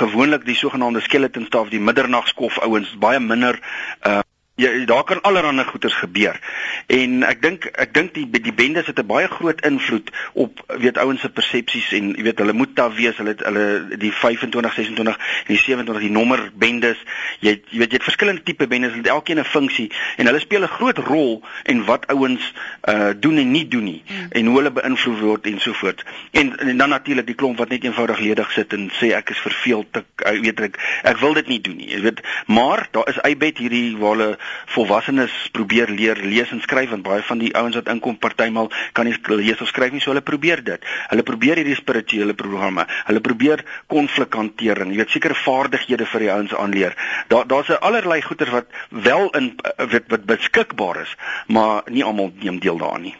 [0.00, 3.60] gewoonlik die sogenaamde skeleton staff, die middernagskof ouens baie minder
[4.06, 4.20] uh
[4.58, 6.40] Ja, daar kan allerlei goeters gebeur.
[6.86, 10.98] En ek dink ek dink die die bendes het 'n baie groot invloed op weet
[10.98, 15.16] ouens se persepsies en jy weet hulle moet daar wees, hulle hulle die 25, 26
[15.16, 16.98] en die 27 die nommer bendes.
[17.38, 20.40] Jy jy weet jy het verskillende tipe bendes, hulle het elkeen 'n funksie en hulle
[20.40, 22.52] speel 'n groot rol in wat ouens
[22.88, 24.26] uh doen en nie doen nie mm.
[24.30, 26.04] en hoe hulle beïnvloed word en so voort.
[26.30, 29.38] En, en dan natuurlik die klomp wat net eenvoudig ledig sit en sê ek is
[29.38, 31.90] verveeld, ek weet ek ek wil dit nie doen nie.
[31.94, 34.38] Jy weet, maar daar is eybed hierdie waar hulle
[34.74, 39.08] volwassenes probeer leer lees en skryf want baie van die ouens wat inkom partymal kan
[39.08, 40.84] nie lees of skryf nie so hulle probeer dit.
[41.10, 42.86] Hulle probeer hierdie spirituele programme.
[43.06, 46.96] Hulle probeer konflikhantering, jy weet sekere vaardighede vir die ouens aanleer.
[47.28, 51.14] Daar daar's allerlei goeder wat wel in wat, wat beskikbaar is,
[51.46, 53.16] maar nie almal neem deel daaraan nie.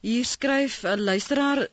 [0.00, 1.66] Hier skryf 'n luisteraar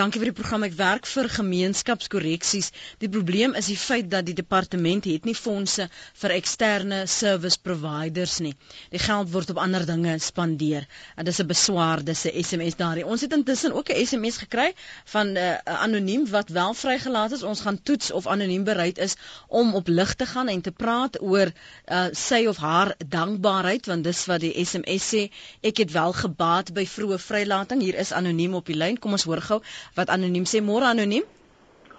[0.00, 0.62] Dankie vir die program.
[0.64, 2.70] Ek werk vir gemeenskapskorreksies.
[3.02, 5.90] Die probleem is die feit dat die departement het nie fondse
[6.22, 8.54] vir eksterne service providers nie.
[8.94, 10.86] Die geld word op ander dinge spandeer.
[11.20, 13.04] En dis 'n beswaar, dis 'n SMS daarin.
[13.04, 14.72] Ons het intussen ook 'n SMS gekry
[15.04, 17.42] van 'n uh, anoniem wat wel vrygelaat is.
[17.42, 19.16] Ons gaan toets of anoniem bereid is
[19.48, 21.52] om op lig te gaan en te praat oor
[21.86, 25.28] uh, sy of haar dankbaarheid want dis wat die SMS sê.
[25.60, 27.82] Ek het wel gebaat by vroeë vrylating.
[27.82, 28.98] Hier is anoniem op die lyn.
[28.98, 29.60] Kom ons hoor gou
[29.98, 31.26] wat anoniem sê môre anoniem.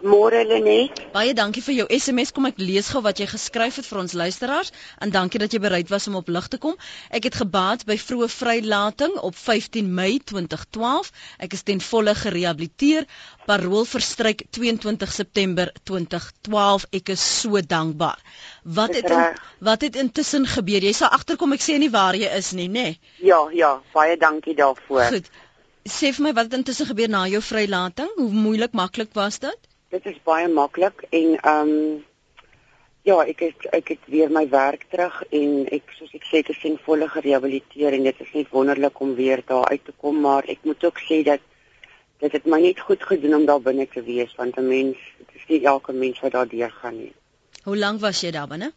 [0.02, 0.98] Môre Lenet.
[1.14, 2.32] Baie dankie vir jou SMS.
[2.34, 4.72] Kom ek lees gou wat jy geskryf het vir ons luisteraars
[5.06, 6.74] en dankie dat jy bereid was om op lig te kom.
[7.14, 11.12] Ek het gebaat by vroeë vrylating op 15 Mei 2012.
[11.46, 13.06] Ek is ten volle gerehabiliteer.
[13.46, 16.90] Parol verstryk 22 September 2012.
[16.98, 18.18] Ek is so dankbaar.
[18.64, 20.82] Wat het in, wat het intussen gebeur?
[20.82, 22.90] Jy sal agterkom ek sê nie waar jy is nie, nê?
[22.90, 23.00] Nee?
[23.22, 25.10] Ja, ja, baie dankie daarvoor.
[25.14, 25.34] Goed
[25.90, 28.10] sê vir my wat het intussen gebeur na jou vrylating?
[28.16, 29.58] Hoe moeilik maklik was dit?
[29.90, 32.04] Dit is baie maklik en ehm um,
[33.04, 36.52] ja, ek het ek het weer my werk terug en ek soos ek sê ek
[36.54, 40.20] is in volle gerehabiliteer en dit is net wonderlik om weer daar uit te kom,
[40.22, 41.42] maar ek moet ook sê dat
[42.22, 45.36] dit het my net goed gedoen om daar binne te wees want 'n mens, dit
[45.36, 47.14] is nie elke mens wat daar deur gaan nie.
[47.64, 48.72] Hoe lank was jy daar binne?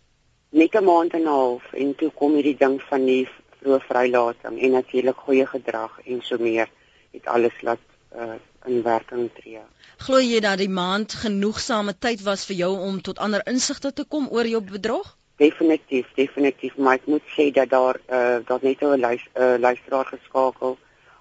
[0.51, 3.29] Net 'n maand en 'n half en toe kom hierdie ding van die
[3.61, 6.69] vroeë vrylating en natuurlik goeie gedrag en so meer
[7.15, 7.83] het alles laat
[8.17, 9.63] uh, in werking tree.
[10.05, 14.05] Glo jy dat die maand genoegsame tyd was vir jou om tot ander insigte te
[14.05, 15.15] kom oor jou bedrog?
[15.43, 20.07] Definitief, definitief, maar ek moet sê dat daar uh, daar net 'n luis, uh, luisteraar
[20.07, 20.79] geskakel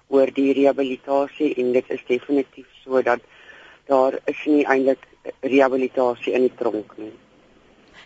[0.08, 3.20] oor die rehabilitasie en dit is definitief so dat
[3.86, 5.02] daar is nie eintlik
[5.40, 7.12] rehabilitasie in die tronk nie.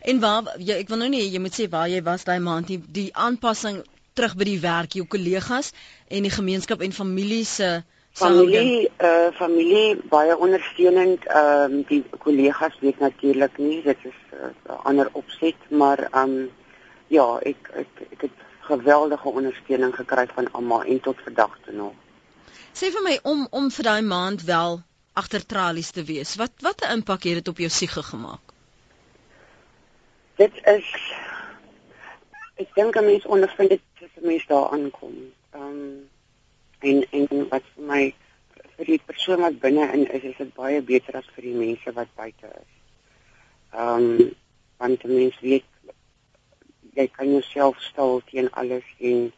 [0.01, 2.66] En waar jy ek wil nou nie jy moet sê waar jy was daai maand
[2.70, 3.83] die, die aanpassing
[4.19, 5.71] terug by die werk, jou kollegas
[6.11, 7.79] en die gemeenskap en familie se
[8.19, 11.27] familie eh uh, familie baie ondersteunend.
[11.27, 15.99] Ehm um, die kollegas weet natuurlik nie dit is eh, 'n uh, ander opset maar
[16.11, 16.51] ehm um,
[17.09, 18.37] ja ek ek ek het
[18.69, 21.95] geweldige ondersteuning gekry van almal en tot vandag toe nog.
[22.75, 26.85] Sê vir my om om vir daai maand wel agter tralies te wees wat wat
[26.85, 28.45] 'n impak het dit op jou siege gemaak?
[30.37, 30.89] Dit is
[32.62, 35.16] ek dink 'n mens ondervind dit as 'n mens daar aankom.
[35.55, 36.09] Ehm um,
[36.88, 38.03] en en wat vir my
[38.77, 41.92] vir die persoon wat binne in is, is dit baie beter as vir die mense
[41.99, 42.73] wat buite is.
[43.73, 44.35] Ehm um,
[44.79, 45.66] want die mens weet
[46.99, 49.33] jy kan jouself stil teen alles en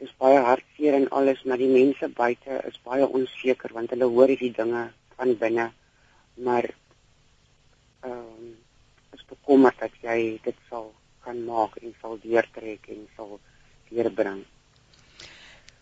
[0.00, 4.28] dis baie hartseer en alles, maar die mense buite is baie onseker want hulle hoor
[4.28, 4.84] hierdie dinge
[5.16, 5.70] van binne.
[6.34, 6.70] Maar
[8.04, 8.54] ehm um,
[9.16, 10.92] is bekommerd dat jy dit sal
[11.26, 13.38] kan maak en sal deurtrek en sal
[13.90, 14.42] deurbring.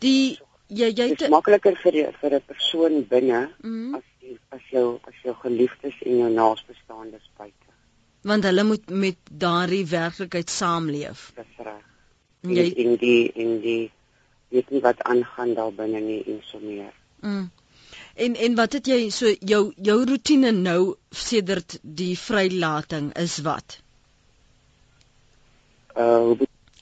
[0.05, 0.37] Die
[0.69, 4.71] jy jy dit is makliker vir die, vir 'n persoon binne mm as die, as
[4.73, 7.73] jou as jou geliefdes en jou naasbestaandes buite.
[8.23, 11.33] Want hulle moet met daardie werklikheid saamleef.
[11.37, 11.85] Dis reg.
[12.45, 13.93] Jy in die in die
[14.55, 16.93] weet nie wat aangaan daar binne nie en so meer.
[17.21, 17.51] Mm.
[18.15, 23.81] En en wat het jy so jou jou rotine nou sedert die vrylating is wat?
[25.97, 26.35] Uh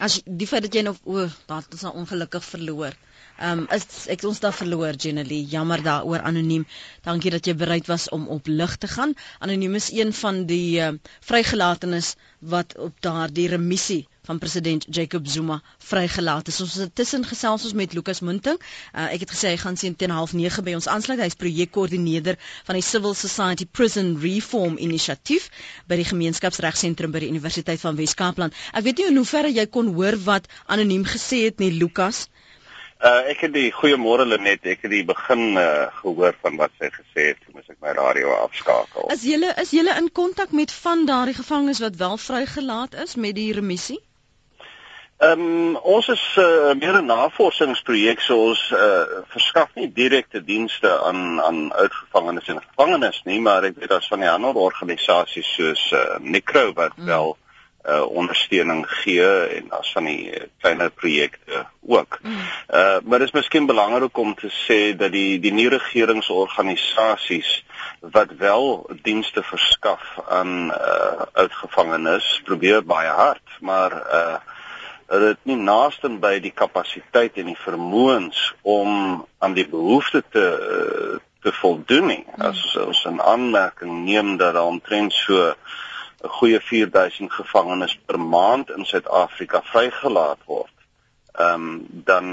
[0.02, 2.94] as die feit dat jy nog o, dat is nou ongelukkig verloor.
[3.38, 6.64] Ehm um, is ek ons daar verloor Jenny, jammer daaroor anoniem.
[7.06, 9.14] Dankie dat jy bereid was om op lig te gaan.
[9.38, 12.14] Anoniem is een van die uh, vrygelatenes
[12.54, 16.60] wat op daardie remissie van president Jacob Zuma vrygelaat is.
[16.62, 18.58] Ons het tussen gesels ons met Lukas Munting.
[18.94, 21.18] Uh, ek het gesê hy gaan sien teen 09:30 by ons aansluit.
[21.18, 25.48] Hy's projekkoördineerder van die Civil Society Prison Reform Initiatief
[25.90, 28.54] by die Gemeenskapsregsentrum by die Universiteit van Wes-Kaapland.
[28.70, 32.28] Ek weet nie in hoeverre jy kon hoor wat anoniem gesê het nie Lukas.
[33.02, 36.92] Uh ek het die goeiemôre Lenet, ek het die begin uh, gehoor van wat sy
[36.94, 39.10] gesê het, moes ek my radio afskakel.
[39.10, 43.34] Is julle is julle in kontak met van daardie gevangenes wat wel vrygelaat is met
[43.34, 43.98] die remissie?
[45.22, 50.90] Ehm um, ons is uh, meer 'n navorsingsprojek so ons uh, verskaf nie direkte dienste
[51.08, 55.84] aan aan uitgevangenes en gevangenes nie, maar ek weet daar's van die ander organisasies soos
[55.94, 57.06] uh, Necro wat mm.
[57.06, 57.36] wel
[57.86, 59.30] uh, ondersteuning gee
[59.60, 62.18] en daar's van die kleiner projekte ook.
[62.22, 62.42] Mm.
[62.74, 67.64] Uh maar dit is miskien belangrik om te sê dat die die nie regeringsorganisasies
[68.00, 74.38] wat wel dienste verskaf aan uh, uitgevangenes probeer baie hard, maar uh
[75.12, 80.46] hulle het nie naaste by die kapasiteit en die vermoëns om aan die behoeftes te
[81.42, 82.24] te voldoen nie.
[82.34, 82.44] Hmm.
[82.52, 88.70] As ons 'n aanmerking neem dat daar omtrent so 'n goeie 4000 gevangenes per maand
[88.70, 90.76] in Suid-Afrika vrygelaat word,
[91.34, 92.26] ehm um, dan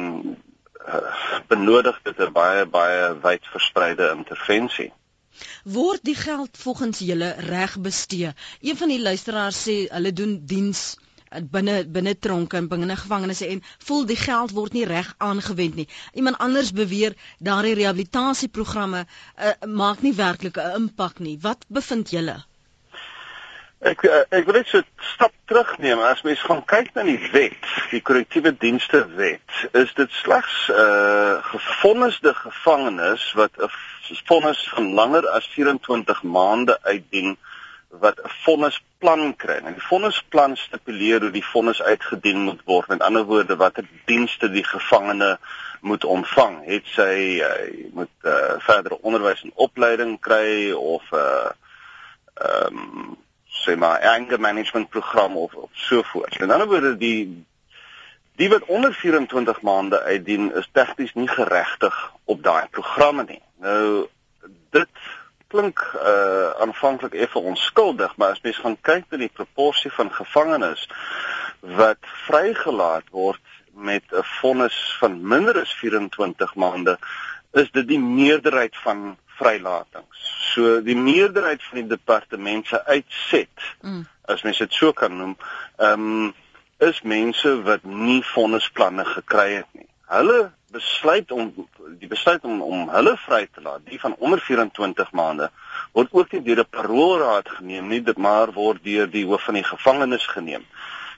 [0.88, 4.94] uh, benodig dit 'n baie baie wyd verspreide intervensie
[5.64, 8.34] word die geld volgens julle reg bestee.
[8.62, 10.98] Een van die luisteraars sê hulle doen diens
[11.30, 15.88] binne binne tronke en binne gevangenisse en voel die geld word nie reg aangewend nie.
[16.14, 21.38] Iemand anders beweer daardie rehabilitasieprogramme uh, maak nie werklik 'n impak nie.
[21.42, 22.40] Wat bevind julle?
[23.80, 26.00] Ek eh, ek wil net so 'n stap terugneem.
[26.00, 30.76] As mens gaan kyk na die wet, die korrektiewe dienste wet, is dit slegs 'n
[30.76, 33.70] uh, gefondesde gevangenes wat 'n
[34.28, 37.38] vonnis van langer as 24 maande uitdien
[37.90, 39.60] wat 'n vonnisplan kry.
[39.64, 42.88] En die vonnisplan stipuleer hoe die vonnis uitgedien moet word.
[42.88, 45.40] Met ander woorde, watter dienste die gevangene
[45.82, 46.66] moet ontvang.
[46.66, 51.50] Het sy uh, moet uh, verdere onderwys en opleiding kry of 'n uh,
[52.34, 53.18] ehm um,
[53.50, 56.40] sê maar anger management program of, of so voort.
[56.40, 57.46] In ander woorde, die
[58.36, 63.42] die wat onder 24 maande uitdien is tegnies nie geregtig op daai programme nie.
[63.60, 64.08] Nou
[64.70, 64.88] dit
[65.50, 70.86] klink uh aanvanklik effe onskuldig, maar as mens gaan kyk na die proporsie van gevangenes
[71.80, 73.42] wat vrygelaat word
[73.74, 76.98] met 'n vonnis van minder as 24 maande,
[77.52, 80.22] is dit die meerderheid van vrylatings.
[80.54, 84.06] So die meerderheid van die departement se uitset, mm.
[84.26, 85.38] as mens dit so kan noem,
[85.78, 86.34] ehm um,
[86.80, 89.89] is mense wat nie vonnisplanne gekry het nie.
[90.10, 91.52] Hulle besluit om
[92.02, 95.50] die besluit om om hulle vry te laat, die van onder 24 maande,
[95.98, 99.60] word ook nie deur 'n paroolraad geneem nie, dit maar word deur die hoof van
[99.60, 100.66] die gevangenis geneem.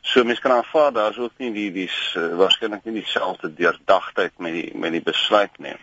[0.01, 4.53] So mense kan aanvaar daar's ook nie die die uh, waarskynlik nie dieselfde deurdagtheid met
[4.53, 5.75] die met die besluit nie.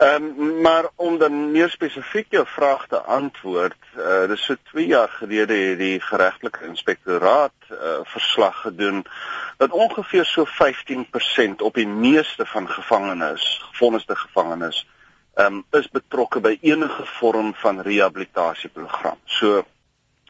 [0.00, 4.86] Ehm um, maar om dan meer spesifiek jou vraag te antwoord, uh, dis so 2
[4.86, 9.04] jaar gelede het die geregtelike inspektoraat uh, verslag gedoen
[9.56, 14.86] dat ongeveer so 15% op die meeste van gevangenes, gevonniste gevangenes,
[15.34, 19.18] ehm um, is betrokke by enige vorm van rehabilitasieprogram.
[19.24, 19.62] So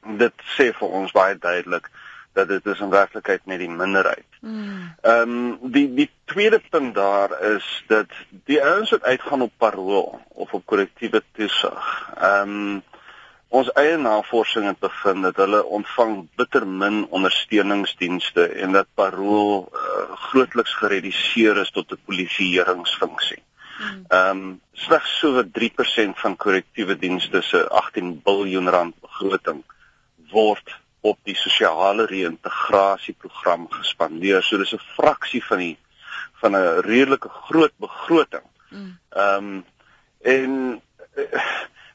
[0.03, 1.91] dit sê vir ons baie duidelik
[2.33, 4.27] dat dit is in werklikheid net die minderheid.
[4.41, 4.95] Hmm.
[5.03, 8.13] Ehm um, die die tweede punt daar is dat
[8.45, 11.91] die ouens wat uitgaan op parool of op korrektiewe toesig.
[12.17, 12.83] Ehm um,
[13.51, 20.05] ons eie navorsing het bevind dat hulle ontvang bitter min ondersteuningsdienste en dat parool uh,
[20.31, 23.43] grootliks gereduseer is tot 'n polisieeringsfunksie.
[23.79, 24.05] Hmm.
[24.09, 29.65] Ehm um, slegs so wat 3% van korrektiewe dienste se 18 miljard rand begroting
[30.31, 34.43] word op die sosiale reïntegrasieprogram gespandeer.
[34.43, 35.79] So dis 'n fraksie van die
[36.41, 38.47] van 'n redelike groot begroting.
[38.69, 38.99] Mm.
[39.11, 39.65] Ehm um,
[40.21, 40.83] en
[41.15, 41.45] uh,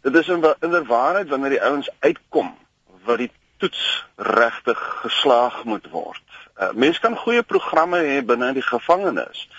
[0.02, 2.58] dit is in in waarheid wanneer die ouens uitkom
[3.06, 6.22] wat die toets regtig geslaag moet word.
[6.58, 9.50] Uh, Mense kan goeie programme hê binne die gevangenis.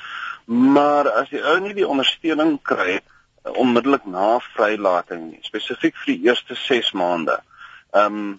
[0.45, 6.13] Maar as die ou nie die ondersteuning kry uh, onmiddellik na vrylating nie, spesifiek vir
[6.15, 7.39] die eerste 6 maande.
[7.93, 8.35] Ehm um,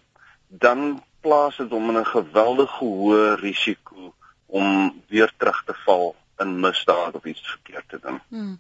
[0.48, 4.14] dan plaas dit hom in 'n geweldige hoë risiko
[4.46, 8.22] om weer terug te val in misdaad of iets verkeerd te doen.
[8.30, 8.60] Hmm.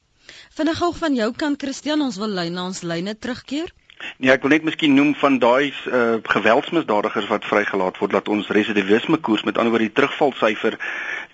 [0.51, 3.71] Vinnig gou van jou kant Christian, ons wil lyn na ons lyne terugkeer.
[4.17, 8.49] Nee, ek wil net miskien noem van daai uh, geweldsmisdadigers wat vrygelaat word dat ons
[8.53, 10.77] residivisme koers met ander woorde die terugvalsyfer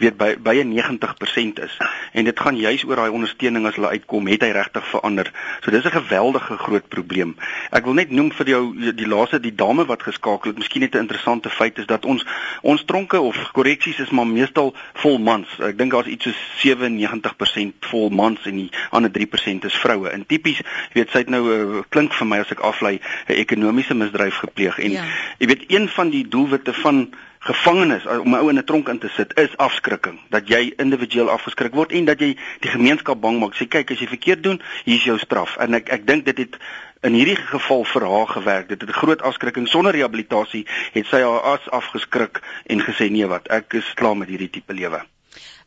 [0.03, 1.77] weet by by 90% is.
[2.13, 5.31] En dit gaan juis oor daai ondersteuning as hulle uitkom, het hy regtig verander.
[5.63, 7.35] So dis 'n geweldige groot probleem.
[7.71, 10.95] Ek wil net noem vir jou die laaste die dame wat geskakel het, miskien net
[10.95, 12.25] 'n interessante feit is dat ons
[12.61, 15.47] ons tronke of korreksies is maar meestal vol mans.
[15.59, 20.09] Ek dink daar's iets so 97% vol mans en die ander 3% is vroue.
[20.09, 20.57] En tipies,
[20.93, 24.35] jy weet, sy het nou uh, klink vir my as ek aflei 'n ekonomiese misdryf
[24.35, 25.05] gepleeg en ja.
[25.39, 27.13] jy weet een van die doelwitte van
[27.43, 30.19] gevangenes om 'n ou in 'n tronk in te sit is afskrikking.
[30.29, 33.55] Dat jy individueel afgeskrik word en dat jy die gemeenskap bang maak.
[33.55, 35.57] Sê kyk as jy verkeerd doen hier is jou straf.
[35.57, 36.57] En ek ek dink dit het
[37.01, 38.67] in hierdie geval vir haar gewerk.
[38.69, 39.67] Dit het 'n groot afskrikking.
[39.67, 44.27] Sonder rehabilitasie het sy haar as afgeskrik en gesê nee wat ek is klaar met
[44.27, 45.05] hierdie tipe lewe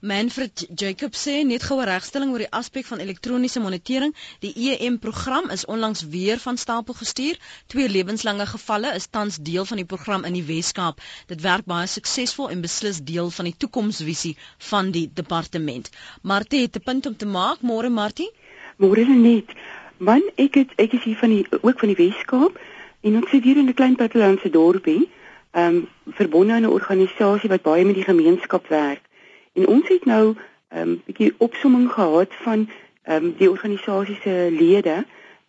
[0.00, 4.12] Manfred Jacob sê net goue regstelling oor die aspek van elektroniese monitering.
[4.44, 7.38] Die EM program is onlangs weer van stapel gestuur.
[7.66, 11.00] Twee lewenslange gevalle is tans deel van die program in die Wes-Kaap.
[11.32, 14.37] Dit werk baie suksesvol en beslis deel van die toekomsvisie
[14.68, 15.90] van die departement.
[16.22, 18.30] Martie het 'n punt om te maak, môre Martie?
[18.76, 19.48] Môre net.
[19.96, 22.61] Man, ek het ek is hier van die ook van die Wes-Kaap
[23.00, 25.09] en ons sit hier in 'n klein plattelandse dorpie,
[25.52, 29.06] ehm um, verbonde aan 'n organisasie wat baie met die gemeenskap werk.
[29.57, 30.37] En ons het nou 'n um,
[30.69, 32.69] ehm, bietjie opsomming gehad van
[33.03, 35.05] ehm um, die organisasie se lede,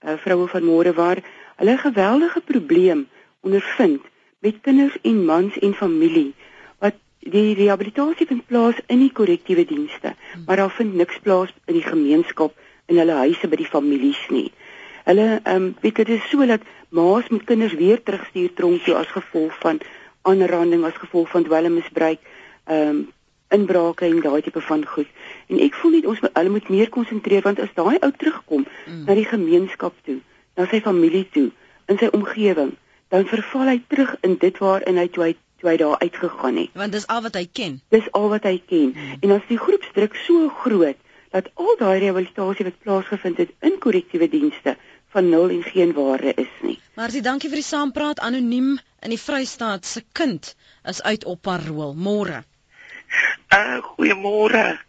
[0.06, 1.20] uh, vroue van môre waar
[1.56, 3.08] hulle 'n geweldige probleem
[3.42, 4.02] ondervind
[4.40, 6.34] met kinders en mans en familie
[6.80, 10.16] wat die rehabilitasie vind plaas in die korrektiewe dienste,
[10.46, 12.54] maar daar vind niks plaas in die gemeenskap
[12.86, 14.52] in hulle huise by die families nie.
[15.04, 18.96] Hulle ehm um, weet dit is so dat ma's met kinders weer terugstuur tronk toe
[18.96, 19.80] as gevolg van
[20.22, 22.20] aanranding as gevolg van dwelmmisbruik,
[22.66, 23.06] ehm um,
[23.56, 25.08] inbrake en daai tipe van goed.
[25.48, 28.66] En ek voel net ons moet hulle moet meer konsentreer want as daai ou terugkom
[28.66, 29.04] mm.
[29.08, 30.20] na die gemeenskap toe,
[30.60, 31.50] na sy familie toe,
[31.88, 32.76] in sy omgewing,
[33.14, 36.74] dan verval hy terug in dit waarin hy toe hy toe hy daar uitgegaan het.
[36.78, 37.80] Want dis al wat hy ken.
[37.90, 38.92] Dis al wat hy ken.
[38.94, 39.22] Mm.
[39.26, 41.00] En as die groepsdruk so groot
[41.34, 44.76] dat al daai rehabilitasie wat plaasgevind het in korrektiewe dienste
[45.16, 46.78] van nul en geen waarde is nie.
[46.96, 50.54] Maar jy dankie vir die saampraat anoniem in die Vrystaat se kind
[50.86, 52.44] is uit op parool môre.
[53.54, 54.80] Uh goeiemôre.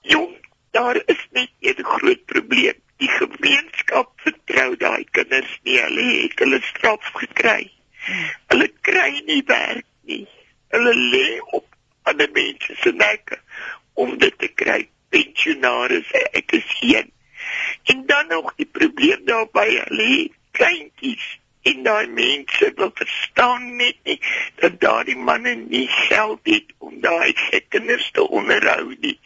[0.00, 0.36] Jong,
[0.70, 2.78] daar is net 'n groot probleem.
[2.96, 5.80] Die gemeenskap vertrou daai kinders nie.
[5.80, 7.70] Hulle het hulle straf gekry.
[8.46, 10.28] Hulle kry nie werk nie.
[10.68, 11.66] Hulle lê op
[12.02, 13.38] ander mense se nekke
[13.94, 14.88] om dit te kry.
[15.08, 17.06] Pensionaars, ek is hier.
[17.84, 21.26] En dan nog die probleem daarby, hulle kleintjies
[21.62, 24.18] en daai mense wil verstaan net nie
[24.62, 27.32] dat daardie manne nie geld het om daai
[27.68, 29.18] kinders te onderhou nie.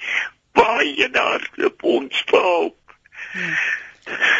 [0.53, 2.97] Baie daar loop ons op.
[3.33, 3.57] Hmm.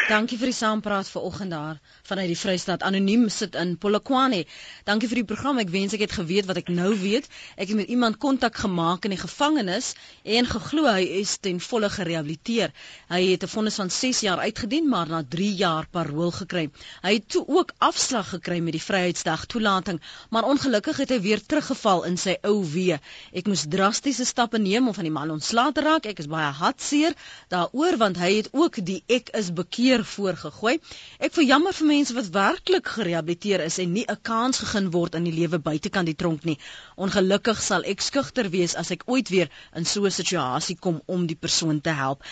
[0.09, 4.45] Dankie vir die saampraat vanoggend daar vanuit die Vrystaat anoniem sit in Polokwane.
[4.87, 5.59] Dankie vir die program.
[5.59, 7.27] Ek wens ek het geweet wat ek nou weet.
[7.57, 11.91] Ek het met iemand kontak gemaak in die gevangenis en geglo hy is ten volle
[11.91, 12.73] gerehabiliteer.
[13.11, 16.71] Hy het 'n vonnis van 6 jaar uitgedien maar na 3 jaar parol gekry.
[17.03, 21.41] Hy het toe ook afslag gekry met die Vryheidsdag toelating, maar ongelukkig het hy weer
[21.41, 22.99] teruggeval in sy ou wee.
[23.33, 26.07] Ek moes drastiese stappe neem om van die man ontslae te raak.
[26.07, 27.15] Ek is baie hartseer
[27.49, 30.79] daaroor want hy het ook die ek is bekeer voorgegooi.
[31.19, 35.15] Ek voel jammer vir mense wat werklik gerehabiliteer is en nie 'n kans gegee word
[35.19, 36.59] in die lewe buitekant die tronk nie.
[37.05, 39.49] Ongelukkig sal ek skugter wees as ek ooit weer
[39.81, 42.27] in so 'n situasie kom om die persoon te help.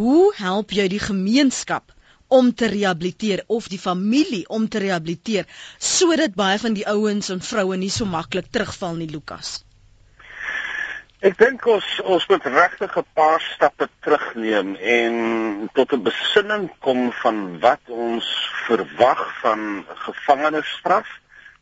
[0.00, 1.94] Hoe help jy die gemeenskap
[2.40, 5.46] om te rehabiliteer of die familie om te rehabiliteer
[5.78, 9.58] sodat baie van die ouens en vroue nie so maklik terugval nie, Lukas?
[11.18, 15.14] Ek dink ons ons moet regtig 'n paar stappe terugneem en
[15.74, 18.26] tot 'n besinning kom van wat ons
[18.66, 21.08] verwag van gevangenisstraf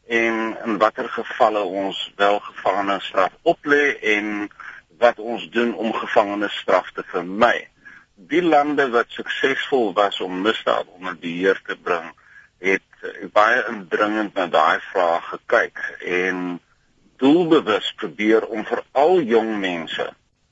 [0.06, 4.50] en in watter gevalle ons wel gevangenisstraf oplê en
[4.98, 7.68] wat ons doen om gevangenisstraf te vermy.
[8.14, 12.12] Die lande wat suksesvol was om misdaad onder beheer te bring,
[12.58, 12.88] het
[13.32, 16.60] baie indringend na daai vraag gekyk en
[17.20, 20.06] doelbewus probeer om vir al jong mense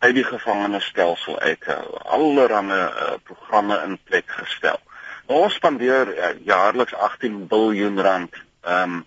[0.05, 1.99] uit die gevangenisstelsel uit te hou.
[2.17, 4.81] Allerhande uh, programme in plek gestel.
[5.27, 9.05] Ons spandeer uh, jaarliks 18 miljard rand um,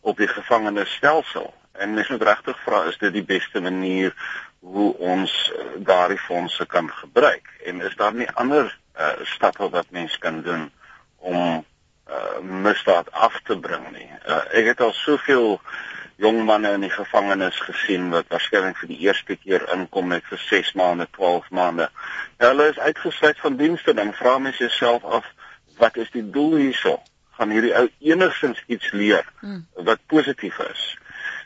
[0.00, 4.14] op die gevangenisstelsel en mens moet regtig vra is dit die beste manier
[4.60, 9.92] hoe ons uh, daardie fondse kan gebruik en is daar nie ander uh, stappe wat
[9.96, 10.70] mens kan doen
[11.16, 11.64] om
[12.08, 14.08] uh, misdaad af te bring nie.
[14.26, 15.60] Uh, ek het al soveel
[16.20, 20.40] jong manne in die gevangenis gesien wat waarskynlik vir die eerste keer inkom net vir
[20.42, 21.88] 6 maande, 12 maande.
[22.42, 25.24] Hulle is uitgesluit van dienste dan vra mens jouself af
[25.80, 26.98] wat is die doel hierso?
[27.38, 29.64] Gaan hierdie ou enigstens iets leer hmm.
[29.88, 30.82] wat positief is?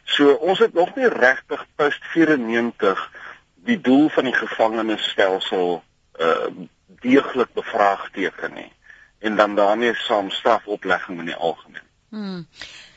[0.04, 3.10] So ons het nog nie regtig post 94
[3.68, 5.82] die doel van die gevangenisstelsel
[6.18, 6.46] uh
[7.04, 8.70] deeglik bevraagteken nie
[9.18, 11.88] en dan daarmee saam strafoplegging in die algemeen.
[12.08, 12.46] Hmm.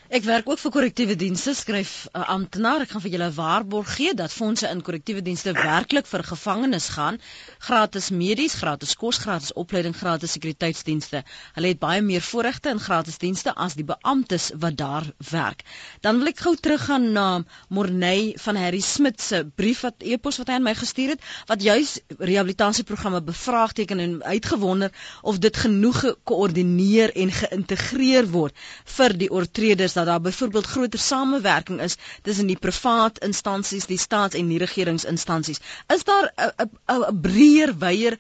[0.08, 2.80] Ek werk ook vir korrektiewe dienste, skryf 'n uh, amptenaar.
[2.86, 6.88] Ek gaan vir julle 'n waarborg gee dat fondse in korrektiewe dienste werklik vir gevangenes
[6.96, 7.20] gaan.
[7.60, 11.24] Gratis medies, gratis kos, gratis opleiding, gratis sekuriteitsdienste.
[11.56, 15.66] Hulle het baie meer voorregte en gratis dienste as die beamptes wat daar werk.
[16.00, 20.48] Dan wil ek gou teruggaan na Morney van Harry Smit se brief wat e-pos wat
[20.48, 24.92] hy aan my gestuur het, wat juis rehabilitasieprogramme bevraagteken en uitgewonder
[25.22, 31.82] of dit genoeg gekoördineer en geïntegreer word vir die oortreders dat daar byvoorbeeld groter samewerking
[31.82, 35.60] is tussen die privaat instansies, die staats- en die regeringsinstansies.
[35.96, 38.18] Is daar 'n 'n breër wyeer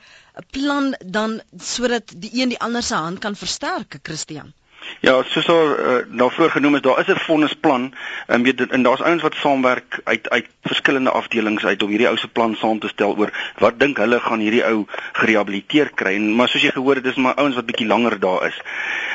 [0.51, 1.41] plan dan
[1.73, 4.53] sodat die een die ander se hand kan versterk, Christian?
[4.99, 7.93] Ja, soos al uh, daarvoor genoem is, daar is 'n fondsplan
[8.27, 12.17] en weet en daar's ouens wat saamwerk uit uit verskillende afdelings uit om hierdie ou
[12.17, 16.15] se plan saam te stel oor wat dink hulle gaan hierdie ou gerehabiliteer kry.
[16.15, 18.61] En maar soos jy gehoor het, dis maar ouens wat bietjie langer daar is.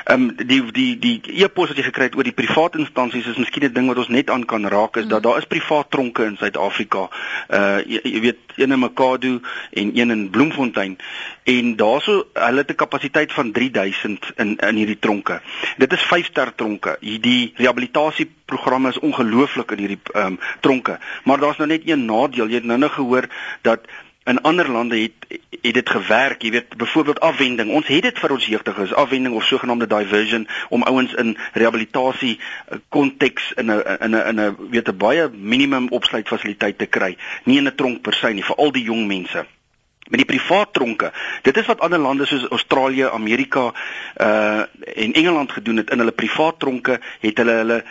[0.05, 3.37] Ehm um, die die die e-pos wat jy gekry het oor die private instansies is
[3.37, 5.09] miskien 'n ding wat ons net aan kan raak is mm.
[5.09, 7.09] dat daar is privaat tronke in Suid-Afrika.
[7.49, 9.41] Uh jy, jy weet een in Makado
[9.73, 10.99] en een in Bloemfontein
[11.45, 15.41] en daarso hulle het 'n kapasiteit van 3000 in in hierdie tronke.
[15.77, 16.97] Dit is 5-ster tronke.
[17.01, 20.99] Hierdie rehabilitasieprogramme is ongelooflik in hierdie ehm um, tronke.
[21.25, 22.49] Maar daar's nou net een nadeel.
[22.49, 23.29] Jy het nou nog gehoor
[23.63, 23.87] dat
[24.25, 27.71] in ander lande het het dit gewerk, jy weet, byvoorbeeld afwending.
[27.71, 32.79] Ons het dit vir ons jeugdiges, afwending of sogenaamde diversion om ouens in rehabilitasie eh,
[32.89, 37.59] konteks in 'n in 'n in 'n weet 'n baie minimum opsluitfasiliteit te kry, nie
[37.59, 39.47] in 'n tronk per se nie, vir al die jong mense
[40.13, 41.13] met die privaat tronke.
[41.43, 43.73] Dit is wat ander lande soos Australië, Amerika
[44.21, 47.85] uh en Engeland gedoen het in hulle privaat tronke, het hulle hulle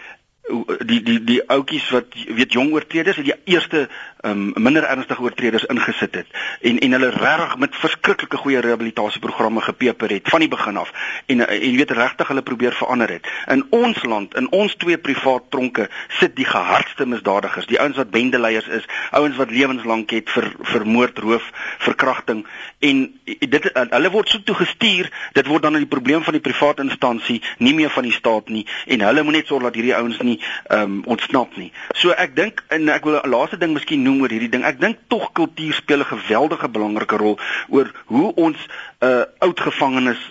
[0.85, 3.87] die die die ouetjies wat weet jong oortreders het die eerste
[4.25, 6.27] um, minder ernstige oortreders ingesit het
[6.61, 10.91] en en hulle regtig met verskriklike goeie rehabilitasieprogramme gepeper het van die begin af
[11.25, 13.27] en en weet regtig hulle probeer verander het.
[13.47, 15.89] In ons land, in ons twee privaat tronke
[16.19, 20.85] sit die gehardste misdadigers, die ouens wat bendeleiers is, ouens wat lewenslank het vir vir
[20.85, 22.45] moord, roof, verkrachting
[22.79, 26.79] en dit hulle word so toe gestuur, dit word dan 'n probleem van die privaat
[26.79, 30.19] instansie, nie meer van die staat nie en hulle moet net sorg dat hierdie ouens
[30.21, 31.71] nie ehm um, ontsnap nie.
[31.93, 34.63] So ek dink en ek wil 'n laaste ding miskien noem oor hierdie ding.
[34.63, 38.57] Ek dink tog kultuur speel 'n geweldige belangrike rol oor hoe ons
[39.01, 40.21] uh oud gevangenes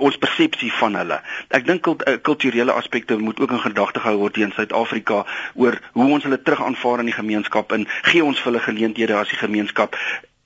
[0.00, 1.20] ons persepsie van hulle.
[1.48, 5.78] Ek dink kult, uh, kulturele aspekte moet ook in gedagte gehou word in Suid-Afrika oor
[5.92, 9.28] hoe ons hulle terug aanvaar in die gemeenskap en gee ons vir hulle geleenthede as
[9.28, 9.96] die gemeenskap.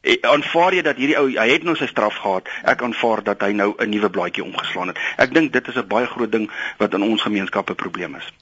[0.04, 2.48] Eh, aanvaar jy dat hierdie ou hy het nou sy straf gehad.
[2.68, 4.98] Ek aanvaar dat hy nou 'n nuwe blaadjie omgeslaan het.
[5.16, 8.32] Ek dink dit is 'n baie groot ding wat in ons gemeenskap 'n probleem is.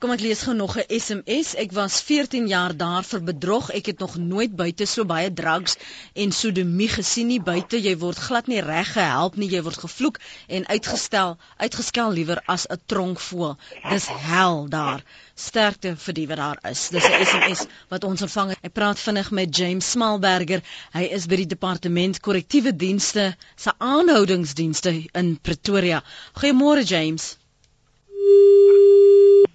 [0.00, 1.48] Kom ek lees gou nog 'n SMS.
[1.60, 3.66] Ek was 14 jaar daar vir bedrog.
[3.70, 5.76] Ek het nog nooit buite so baie drugs
[6.14, 7.40] en sodomie gesien nie.
[7.40, 9.48] Buite jy word glad nie reg gehelp nie.
[9.50, 10.16] Jy word gevloek
[10.48, 13.58] en uitgestel, uitgeskel liewer as 'n tronkvoël.
[13.90, 15.04] Dis hel daar.
[15.34, 16.88] Sterkte vir die wat daar is.
[16.88, 18.54] Dis 'n SMS wat ons ontvang.
[18.62, 20.62] Ek praat vinnig met James Smalberger.
[20.92, 26.02] Hy is by die departement korrektiewe dienste se aanhoudingsdienste in Pretoria.
[26.32, 27.36] Goeiemôre James.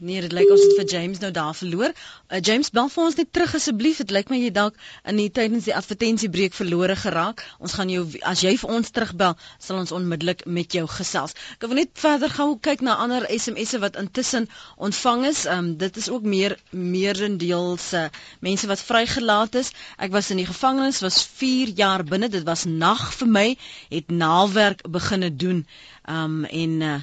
[0.05, 1.93] Nee, dit lyk ons het vir James nou daar verloor.
[2.29, 4.01] Uh, James, bel vir ons net terug asseblief.
[4.03, 4.75] Dit lyk my jy dalk
[5.09, 7.41] in die tydens die advertensiebreek verlore geraak.
[7.63, 9.33] Ons gaan jou as jy vir ons terugbel,
[9.65, 11.33] sal ons onmiddellik met jou gesels.
[11.55, 14.45] Ek wil net verder gou kyk na ander SMS'e wat intussen
[14.89, 15.45] ontvang is.
[15.55, 18.05] Um, dit is ook meer meerendeels uh,
[18.45, 19.73] mense wat vrygelaat is.
[19.97, 22.29] Ek was in die gevangenis, was 4 jaar binne.
[22.29, 23.47] Dit was nag vir my.
[23.89, 25.65] Het naaldwerk begine doen.
[26.05, 27.01] Um en uh,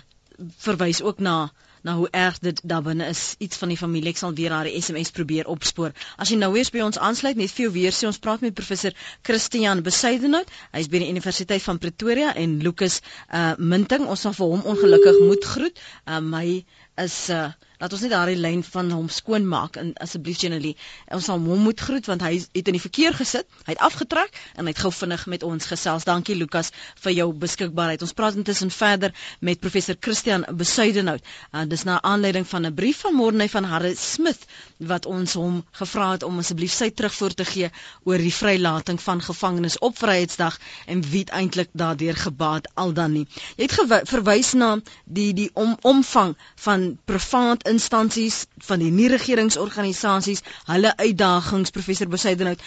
[0.64, 1.36] verwys ook na
[1.82, 3.34] na hoe erg dit daar binne is.
[3.38, 5.90] Iets van die familie ek sal weer haar SMS probeer opspoor.
[6.16, 8.54] As jy nou weer by ons aansluit, net vir jou weer sê ons praat met
[8.54, 8.94] professor
[9.26, 10.52] Christian Besuidenhout.
[10.72, 13.00] Hy is by die Universiteit van Pretoria en Lucas
[13.34, 14.06] uh Minting.
[14.06, 15.82] Ons sal vir hom ongelukkig moet groet.
[16.06, 16.62] Um hy
[17.02, 17.48] is uh
[17.82, 20.76] laat ons net daardie lyn van hom skoon maak en asseblief Jenelie
[21.10, 24.38] ons sal hom moet groet want hy het in die verkeer gesit hy het afgetrek
[24.54, 26.06] en hy het gou vinnig met ons gesels.
[26.06, 26.70] Dankie Lukas
[27.02, 28.02] vir jou beskikbaarheid.
[28.04, 31.22] Ons praat intussen verder met professor Christian Besuidenhout.
[31.52, 34.46] Uh, dis na aanleiding van 'n brief van Morne van Harry Smith
[34.78, 37.70] wat ons hom gevra het om asseblief sy terugvoer te gee
[38.04, 43.26] oor die vrylating van gevangenes op Vryheidsdag en wie eintlik daardeur gebaat al dan nie.
[43.56, 50.92] Jy het verwys na die die om, omvang van privaat instansies, van die nie-regeringsorganisasies, hulle
[50.96, 52.62] uitdagings, professor Besuidenhout.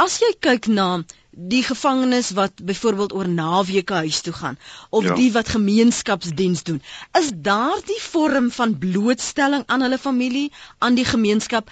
[0.00, 4.58] As jy kyk na die gevangenes wat byvoorbeeld oor naweke huis toe gaan
[4.90, 5.14] of ja.
[5.14, 6.80] die wat gemeenskapsdiens doen,
[7.18, 11.70] is daardie vorm van blootstelling aan hulle familie, aan die gemeenskap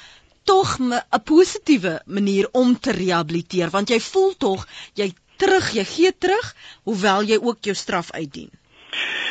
[0.49, 6.13] tog 'n positiewe manier om te rehabiliteer want jy voel tog jy terug, jy gee
[6.19, 6.55] terug
[6.89, 8.51] hoewel jy ook jou straf uitdien.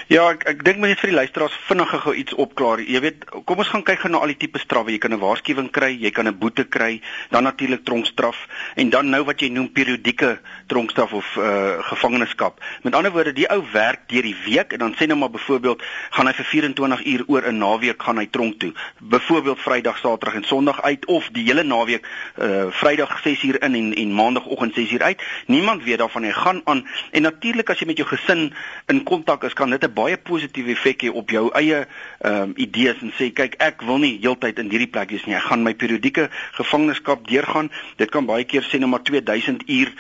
[0.08, 2.80] Ja, ek ek dink net vir die luisteraars vinnig gou iets opklaar.
[2.80, 4.94] Jy weet, kom ons gaan kyk gou na al die tipe strawwe.
[4.94, 8.38] Jy kan 'n waarskuwing kry, jy kan 'n boete kry, dan natuurlik tronkstraf
[8.78, 12.64] en dan nou wat jy noem periodieke tronkstraf of uh gevangenskap.
[12.84, 15.84] Met ander woorde, die ou werk deur die week en dan sê nou maar byvoorbeeld
[16.12, 18.74] gaan hy vir 24 uur oor 'n naweek gaan hy tronk toe.
[19.00, 22.08] Byvoorbeeld Vrydag, Saterdag en Sondag uit of die hele naweek
[22.40, 25.22] uh Vrydag 6 uur in en en Maandagoggend 6 uur uit.
[25.48, 28.54] Niemand weet daarvan hy gaan aan en natuurlik as jy met jou gesin
[28.88, 32.54] in kontak is, kan dit 'n baie positiewe effek hê op jou eie ehm um,
[32.58, 35.36] idees en sê kyk ek wil nie heeltyd in hierdie plek wees nie.
[35.38, 36.28] Ek gaan my periodieke
[36.58, 37.72] gevangenskap deurgaan.
[38.02, 39.94] Dit kan baie keer sê nou maar 2000 uur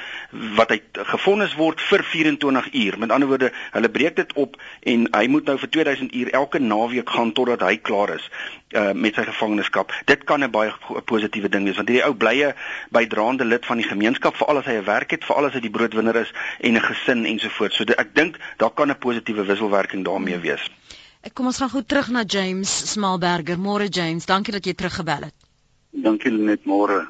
[0.59, 0.79] wat hy
[1.13, 2.99] gefonnis word vir 24 uur.
[3.01, 4.57] Met ander woorde, hulle breek dit op
[4.93, 8.31] en hy moet nou vir 2000 uur elke naweek gaan totdat hy klaar is
[8.75, 9.93] uh met sy gevangenskap.
[10.05, 10.73] Dit kan 'n baie
[11.05, 12.53] positiewe ding wees want hierdie ou blye
[12.91, 15.69] bydraende lid van die gemeenskap veral as hy 'n werk het, veral as hy die
[15.69, 17.75] broodwinner is en 'n gesin ensovoorts.
[17.75, 20.69] So dit, ek dink daar kan 'n positiewe wisselwerking daarmee wees.
[21.21, 23.57] Ek kom ons gaan gou terug na James Smalberger.
[23.57, 25.33] Môre James, dankie dat jy teruggebel het.
[25.91, 27.07] Dankie net môre.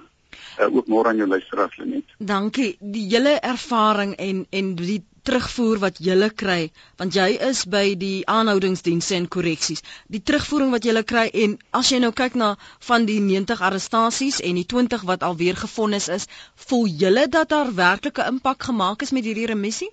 [0.57, 2.03] Uh, ook môre aan jou luisteraars net.
[2.17, 2.77] Dankie.
[2.79, 6.69] Die hele ervaring en en die terugvoer wat jy kry
[7.01, 9.83] want jy is by die aanhoudingsdienste en korreksies.
[10.07, 12.55] Die terugvoering wat jy kry en as jy nou kyk na
[12.89, 16.27] van die 90 arrestasies en die 20 wat alweer gefonnis is
[16.67, 19.89] voel jy dat daar werklike impak gemaak is met hierdie remissie?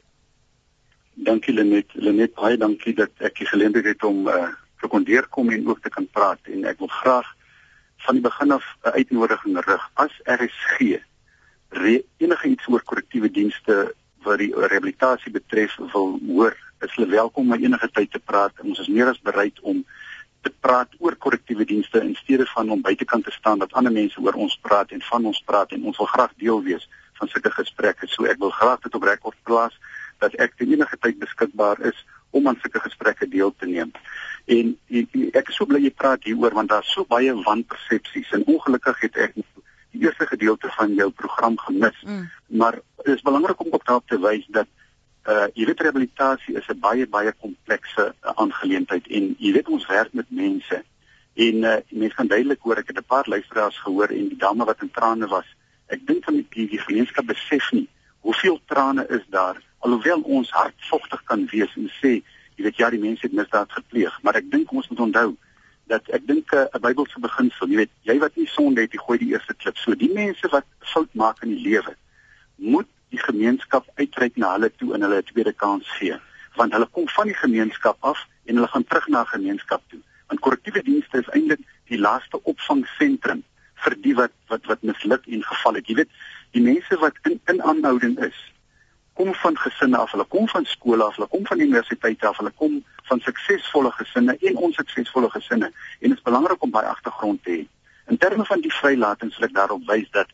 [1.14, 1.90] Dankie Lenet.
[1.94, 5.82] Lenet, baie dankie dat ek die geleentheid het om uh, te kon deurkom en ook
[5.82, 6.38] te kan praat.
[6.50, 7.26] En ek wil graag
[8.06, 9.90] van die begin af 'n uitnodiging rig.
[9.94, 11.02] As RSG
[12.18, 13.94] enige iets oor korrektiewe dienste
[14.24, 18.52] wat die rehabilitasie betref wil hoor, is hulle welkom om enige tyd te praat.
[18.64, 19.84] Ons is meer as bereid om
[20.44, 24.20] te praat oor korrektiewe dienste in steede van om buitekant te staan dat ander mense
[24.20, 26.88] oor ons praat en van ons praat en ons wil graag deel wees
[27.20, 28.08] van sulke gesprekke.
[28.10, 29.78] So ek wil graag dit op rekord plaas
[30.22, 32.04] dat ek te enige tyd beskikbaar is
[32.34, 33.92] om aan sulke gesprekke deel te neem.
[34.50, 34.74] En
[35.32, 39.20] ek is so bly jy praat hieroor want daar's so baie wanpersepsies en ongelukkig het
[39.28, 39.38] ek
[39.94, 42.00] die eerste gedeelte van jou program gemis.
[42.02, 42.24] Mm.
[42.60, 44.70] Maar dit is belangrik om ook daarop te wys dat
[45.24, 49.86] uh jy weet rehabilitasie is 'n baie baie komplekse uh, aangeleentheid en jy weet ons
[49.86, 50.82] werk met mense
[51.34, 54.64] en uh mense kan duidelik hoor ek het 'n paar luisteraars gehoor en die dame
[54.64, 55.48] wat in trane was.
[55.86, 57.88] Ek dink van die die gemeenskap besef nie
[58.20, 62.12] hoeveel trane is daar alhoewel ons hartvogtig kan wees en sê
[62.56, 65.28] jy weet ja die mense het misdaad gepleeg maar ek dink ons moet onthou
[65.92, 68.92] dat ek dink eh, 'n uh, Bybelse beginsel jy weet jy wat nie sonde het
[68.96, 71.94] jy gooi die eerste klip so die mense wat fout maak in die lewe
[72.56, 76.18] moet die gemeenskap uitreik na hulle toe en hulle 'n tweede kans gee
[76.56, 80.00] want hulle kom van die gemeenskap af en hulle gaan terug na gemeenskap toe.
[80.28, 81.60] Want korrektiewe dienste is eintlik
[81.90, 83.42] die laaste opvangsentrum
[83.74, 85.88] vir die wat wat wat misluk en geval het.
[85.88, 86.12] Jy weet
[86.50, 88.38] die mense wat in in aanhouding is
[89.14, 92.50] kom van gesinne af, hulle kom van skole af, hulle kom van universiteite af, hulle
[92.50, 95.70] kom van suksesvolle gesinne en onsuksesvolle gesinne.
[96.00, 97.73] En dit is belangrik om baie agtergrond te hê.
[98.06, 100.28] In terme van die vrylating sal ek daarop wys dat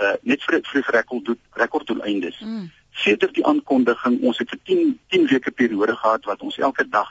[0.00, 2.38] uh net vir vir rekord doen rekord doen eindes.
[2.40, 2.70] Mm.
[3.04, 7.10] Sedert die aankondiging, ons het vir 10 10 weke periode gehad wat ons elke dag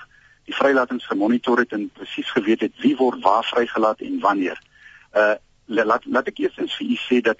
[0.49, 4.59] die vrylatings gemonitor het en presies geweet het wie word waar vrygelaat en wanneer.
[5.13, 5.35] Uh
[5.71, 7.39] laat laat ek eers vir u sê dat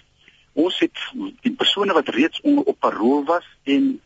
[0.54, 0.98] ons het
[1.42, 4.00] die persone wat reeds op parol was en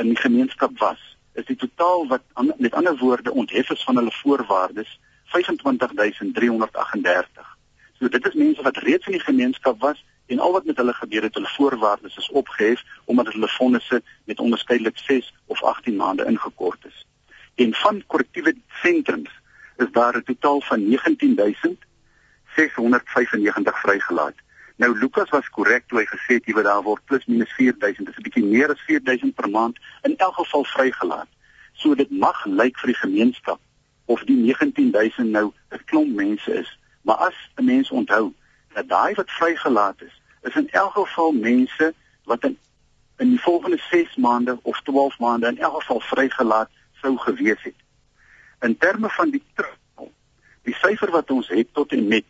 [0.00, 0.98] in die gemeenskap was
[1.38, 2.22] is die totaal wat
[2.58, 4.98] met ander woorde onthef is van hulle voorwaardes
[5.32, 7.59] 25338
[8.00, 10.92] so dit is mense wat reeds in die gemeenskap was en al wat met hulle
[10.92, 16.24] gebeur het hulle voorwaardes is opgehef omdat hulle vonnisse met onderskeidelik 6 of 18 maande
[16.24, 17.06] ingekort is.
[17.54, 19.30] En van korrektiewe sentrums
[19.76, 24.34] is daar 'n totaal van 19695 vrygelaat.
[24.76, 28.06] Nou Lukas was korrek toe hy gesê het jy weet daar word plus minus 4000,
[28.06, 31.28] dis 'n bietjie meer as 4000 per maand in elk geval vrygelaat.
[31.72, 33.60] So dit mag lyk vir die gemeenskap
[34.04, 38.34] of die 19000 nou 'n klomp mense is, maar as 'n mens onthou
[38.72, 41.94] dat daai wat vrygelaat is, is in elk geval mense
[42.24, 42.58] wat in
[43.16, 46.70] in die volgende 6 maande of 12 maande in elk geval vrygelaat
[47.00, 47.74] sou gewees het.
[48.60, 50.12] In terme van die terugval,
[50.62, 52.24] die syfer wat ons het tot en met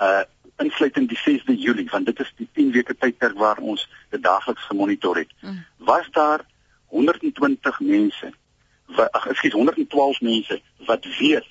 [0.00, 0.22] uh
[0.60, 4.62] insluitend die 6de Julie want dit is die 10 weke tydperk waar ons dit daagliks
[4.62, 5.32] gemonitor het.
[5.40, 5.64] Mm.
[5.76, 6.44] Was daar
[6.86, 8.32] 120 mense
[8.96, 11.46] ag ekskuus 112 mense wat weer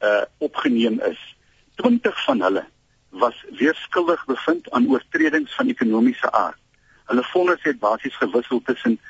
[0.00, 1.33] uh opgeneem is.
[1.74, 2.64] 20 van hulle
[3.08, 6.58] was weer skuldig bevind aan oortredings van ekonomiese aard.
[7.04, 9.00] Hulle vonnis het basies gewissel tussen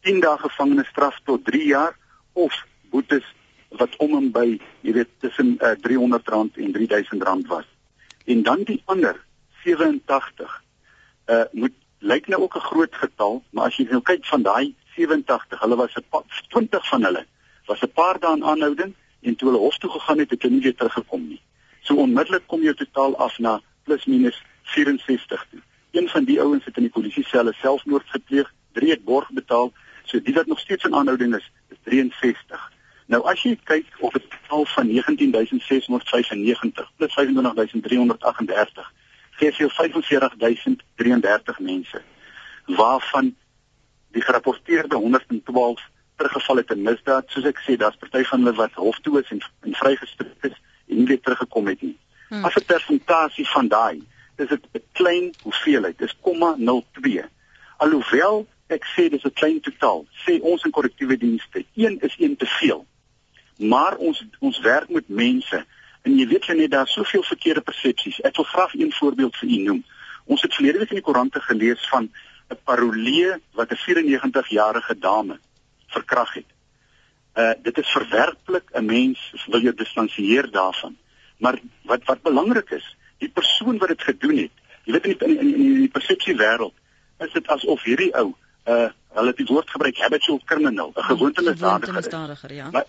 [0.00, 1.96] 10 dae gevangenisstraf tot 3 jaar
[2.32, 3.24] of boetes
[3.68, 7.68] wat om en by, jy weet, tussen uh, R300 en R3000 was
[8.24, 9.24] en dan die ander
[9.64, 10.62] 87
[11.26, 14.74] uh moet lyk nou ook 'n groot getal maar as jy nou kyk van daai
[14.96, 16.04] 87 hulle was 'n
[16.48, 17.26] 20 van hulle
[17.66, 20.54] was 'n paar dae in aanhouding en toe hulle hof toe gegaan het, het hulle
[20.54, 21.40] nie weer teruggekom nie.
[21.92, 24.38] So onmiddellik kom jy totaal af na plus minus
[24.72, 25.58] 64 toe.
[25.92, 29.68] Een van die ouens het in die polisie selle selfmoord gepleeg, drie het borg betaal,
[30.08, 32.62] so die wat nog steeds in aanhouding is, is 63.
[33.12, 38.92] Nou as jy kyk op 'n getal van 19695 plus 25338
[39.36, 42.02] gee jy 45033 mense
[42.66, 43.36] waarvan
[44.16, 45.80] die gerapporteerde 112
[46.16, 49.30] teruggeval het in misdaad soos ek sê daar's party van hulle wat hof toe is
[49.30, 50.56] en, en vrygestrik is
[50.88, 51.98] en nie weer teruggekom het nie.
[52.28, 52.44] Hmm.
[52.44, 54.02] As 'n persentasie van daai
[54.36, 57.24] is dit 'n klein hoeveelheid, dis 0,02.
[57.76, 62.36] Alhoewel ek sê dis 'n klein totaal, sê ons in korrektiewe dienste, een is een
[62.36, 62.86] te veel.
[63.58, 65.64] Maar ons ons werk met mense
[66.02, 68.20] en jy weet net daar soveel verkeerde persepsies.
[68.20, 69.84] Ek wil graag een voorbeeld vir u noem.
[70.24, 72.10] Ons het verlede week in die koerante gelees van
[72.50, 75.38] 'n parolee wat 'n 94-jarige dame
[75.86, 76.48] verkrag het.
[77.34, 80.96] Uh dit is verwerklik 'n mens wil jou distansieer daarvan.
[81.38, 85.26] Maar wat wat belangrik is, die persoon wat dit gedoen het, jy weet in die,
[85.26, 86.74] in, in, in die persepsie wêreld
[87.18, 88.34] is dit asof hierdie ou
[88.66, 92.54] uh hulle het die woord gebruik habitual criminal, 'n gewoonte misdadiger.
[92.54, 92.70] Ja.
[92.70, 92.84] Maar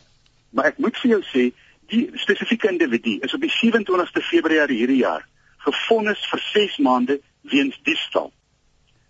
[0.50, 1.44] maar ek moet vir jou sê,
[1.90, 5.26] die spesifieke individu is op die 27ste Februarie hierdie jaar
[5.58, 8.32] gefonnis vir 6 maande weens diefstal.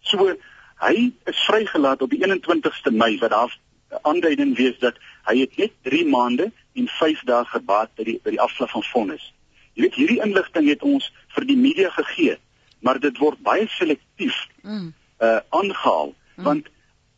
[0.01, 0.35] So
[0.83, 3.57] hy is vrygelaat op die 21ste Mei wat daar
[4.01, 8.35] aanduiding wees dat hy het net 3 maande en 5 dae gebaat by die by
[8.35, 9.25] die afslag van vonnis.
[9.73, 12.37] Jy weet hierdie inligting het ons vir die media gegee,
[12.81, 14.93] maar dit word baie selektief mm.
[15.23, 16.45] uh aangehaal mm.
[16.49, 16.69] want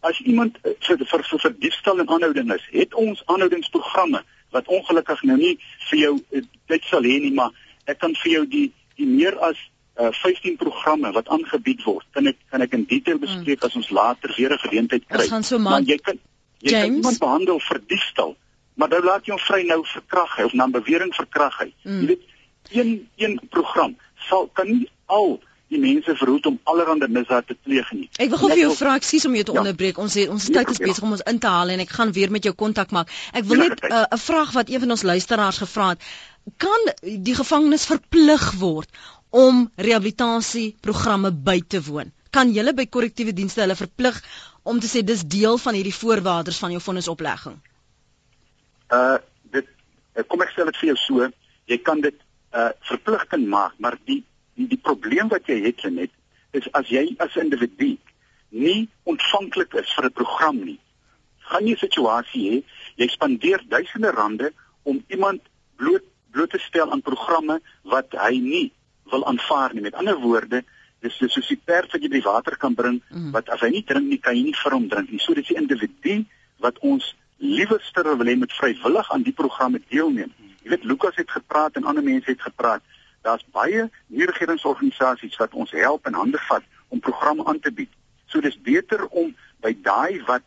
[0.06, 4.22] as iemand uh, vir vir vir, vir diefstal en aanhouding is, het ons aanhoudingsprogramme
[4.56, 5.56] wat ongelukkig nou nie
[5.90, 7.56] vir jou uh, dit sal hê nie, maar
[7.90, 8.68] ek kan vir jou die
[9.00, 9.58] die meer as
[10.00, 12.06] uh 15 programme wat aangebied word.
[12.12, 13.68] Kan ek kan ek in detail bespreek mm.
[13.68, 15.28] as ons later weer 'n geleentheid kry.
[15.42, 16.20] So maar jy kan
[16.60, 16.86] jy James?
[16.86, 18.36] kan iemand behandel vir diefstal,
[18.74, 21.74] maar dan laat jy hom vry nou vir krag of na bewering vir krag hy.
[21.84, 22.00] Mm.
[22.02, 22.24] Jy weet
[22.72, 23.96] een een program
[24.30, 25.40] sal kan nie al
[25.74, 28.06] die mense verhoed om allerlei misdade te pleeg nie.
[28.22, 29.64] Ek wil gou vir jou vra, ekskuus om jou te ja.
[29.64, 30.00] onderbreek.
[30.02, 32.34] Ons het ons tyd is besig om ons in te haal en ek gaan weer
[32.34, 33.12] met jou kontak maak.
[33.34, 36.06] Ek wil net 'n uh, vraag wat een van ons luisteraars gevra het.
[36.62, 38.90] Kan die gevangenes verplig word
[39.30, 42.14] om rehabilitasieprogramme by te woon?
[42.30, 44.22] Kan julle by korrektiewe dienste hulle verplig
[44.66, 47.58] om te sê dis deel van hierdie voorwaardes van jou vonnisoplegging?
[48.90, 49.18] Uh
[49.54, 49.68] dit
[50.32, 51.28] kom ek sê dit vir jou so,
[51.70, 52.18] jy kan dit
[52.56, 54.24] uh verpligting maak, maar die
[54.58, 56.12] die die probleem wat jy het net
[56.56, 57.96] is as jy as individu
[58.56, 60.80] nie ontvanklik is vir 'n program nie,
[61.52, 62.58] gaan jy 'n situasie hê
[63.04, 64.54] jy spandeer duisende rande
[64.84, 65.42] om iemand
[65.78, 68.68] bloot bloot te stel aan programme wat hy nie
[69.12, 69.82] wil aanvaar nie.
[69.82, 70.64] Met ander woorde,
[71.02, 73.32] dis dis soos die perd wat jy by water kan bring mm.
[73.36, 75.22] wat as hy nie drink nie, kan jy nie vir hom drink nie.
[75.24, 76.24] So dis die individu
[76.64, 80.32] wat ons liewerster wil hê met vrywillig aan die programme deelneem.
[80.64, 82.82] Jy weet Lukas het gepraat en ander mense het gepraat.
[83.26, 87.92] Daar's baie nie-regeringsorganisasies wat ons help en hande vat om programme aan te bied.
[88.30, 90.46] So dis beter om by daai wat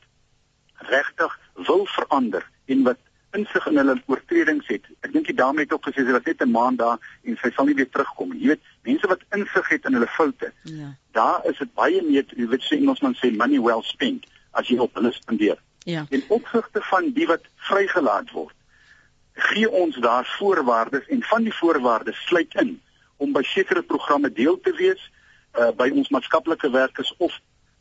[0.88, 1.34] regtig
[1.66, 2.98] wil verander en wat
[3.36, 4.84] insig in hulle oortredings het.
[5.04, 7.50] Ek dink die dame het ook gesê sy was net 'n maand daar en sy
[7.50, 8.40] sal nie weer terugkom nie.
[8.40, 10.52] Jy weet, mense wat insig het in hulle foute.
[10.62, 10.94] Ja.
[11.12, 14.78] Daar is dit baie meer, jy weet sê Engelsman sê money well spent as jy
[14.78, 15.58] op hulle spandeer.
[15.84, 16.06] Ja.
[16.10, 18.54] En opsigte van die wat vrygelaat word
[19.38, 22.80] gee ons daar voorwaardes en van die voorwaardes sluit in
[23.16, 25.02] om by sekere programme deel te wees
[25.58, 27.34] uh, by ons maatskaplike werkers of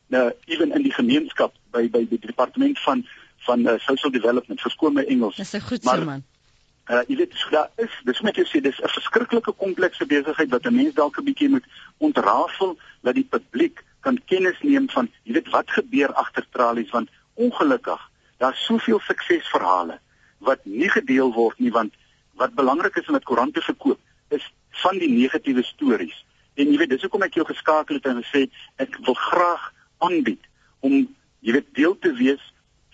[0.09, 3.05] uh, ewen in die gemeenskap by by die departement van
[3.49, 5.35] van uh, social development verskoon my Engels.
[5.35, 6.23] Dis 'n goed se man.
[6.87, 10.49] Uh jy weet so daar is dis moet jy sê dis 'n verskriklike komplekse besigheid
[10.55, 11.67] wat 'n mens dalk 'n bietjie moet
[11.97, 17.09] ontrafel dat die publiek kan kennis neem van jy weet wat gebeur agter tralies want
[17.33, 18.01] ongelukkig
[18.37, 19.99] daar's soveel suksesverhale
[20.39, 21.93] wat nie gedeel word nie want
[22.37, 24.45] wat belangrik is om dit koerante verkoop is
[24.83, 26.25] van die negatiewe stories.
[26.55, 28.45] En jy weet dis hoekom ek jou geskakel het en gesê
[28.83, 29.71] ek wil graag
[30.05, 30.43] aanbied
[30.85, 30.93] om
[31.41, 32.43] jy weet deel te wees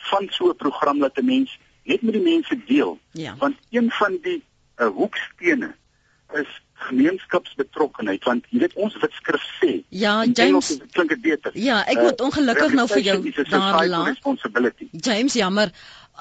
[0.10, 3.00] van so 'n program dat 'n mens net met die mense deel.
[3.12, 3.36] Ja.
[3.40, 4.44] Want een van die
[4.78, 5.76] uh, hoekstene
[6.34, 9.72] is gemeenskapsbetrokkenheid want jy weet ons wit skrif sê
[10.04, 13.18] ja James klink dit beter ja ek moet uh, ongelukkig uh, nou vir jou
[13.52, 15.72] daar laat James jammer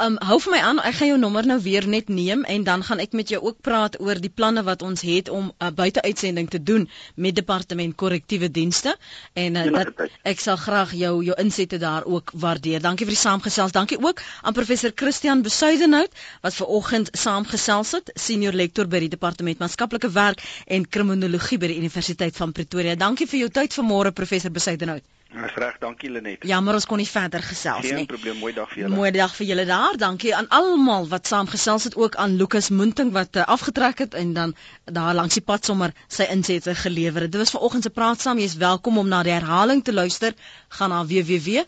[0.01, 2.81] Um hou vir my aan, ek gaan jou nommer nou weer net neem en dan
[2.83, 5.69] gaan ek met jou ook praat oor die planne wat ons het om 'n uh,
[5.81, 8.97] buiteuitsending te doen met departement korrektiewe dienste
[9.35, 12.81] en uh, dat ek sal graag jou jou insette daar ook waardeer.
[12.81, 13.73] Dankie vir die saamgesels.
[13.73, 19.13] Dankie ook aan professor Christian Besuidenhout wat ver oggend saamgesels het, senior lektor by die
[19.13, 22.95] departement maatskaplike werk en kriminologie by die Universiteit van Pretoria.
[22.97, 25.05] Dankie vir jou tyd vanmôre professor Besuidenhout.
[25.33, 26.43] Dis reg, dankie Lenet.
[26.45, 27.93] Jammer ons kon nie verder gesels nie.
[28.03, 28.95] Geen probleem, mooi dag vir julle.
[28.95, 29.97] Mooi dag vir julle daar.
[30.03, 34.33] Dankie aan almal wat saamgesels het ook aan Lukas Munting wat uh, afgetrek het en
[34.37, 34.55] dan
[34.85, 37.33] daar langs die pad sommer sy insette gelewer het.
[37.33, 38.39] Dit was vanoggend se praat saam.
[38.45, 40.33] Jy's welkom om na die herhaling te luister.
[40.69, 41.63] Gaan na www.rsg.co.za.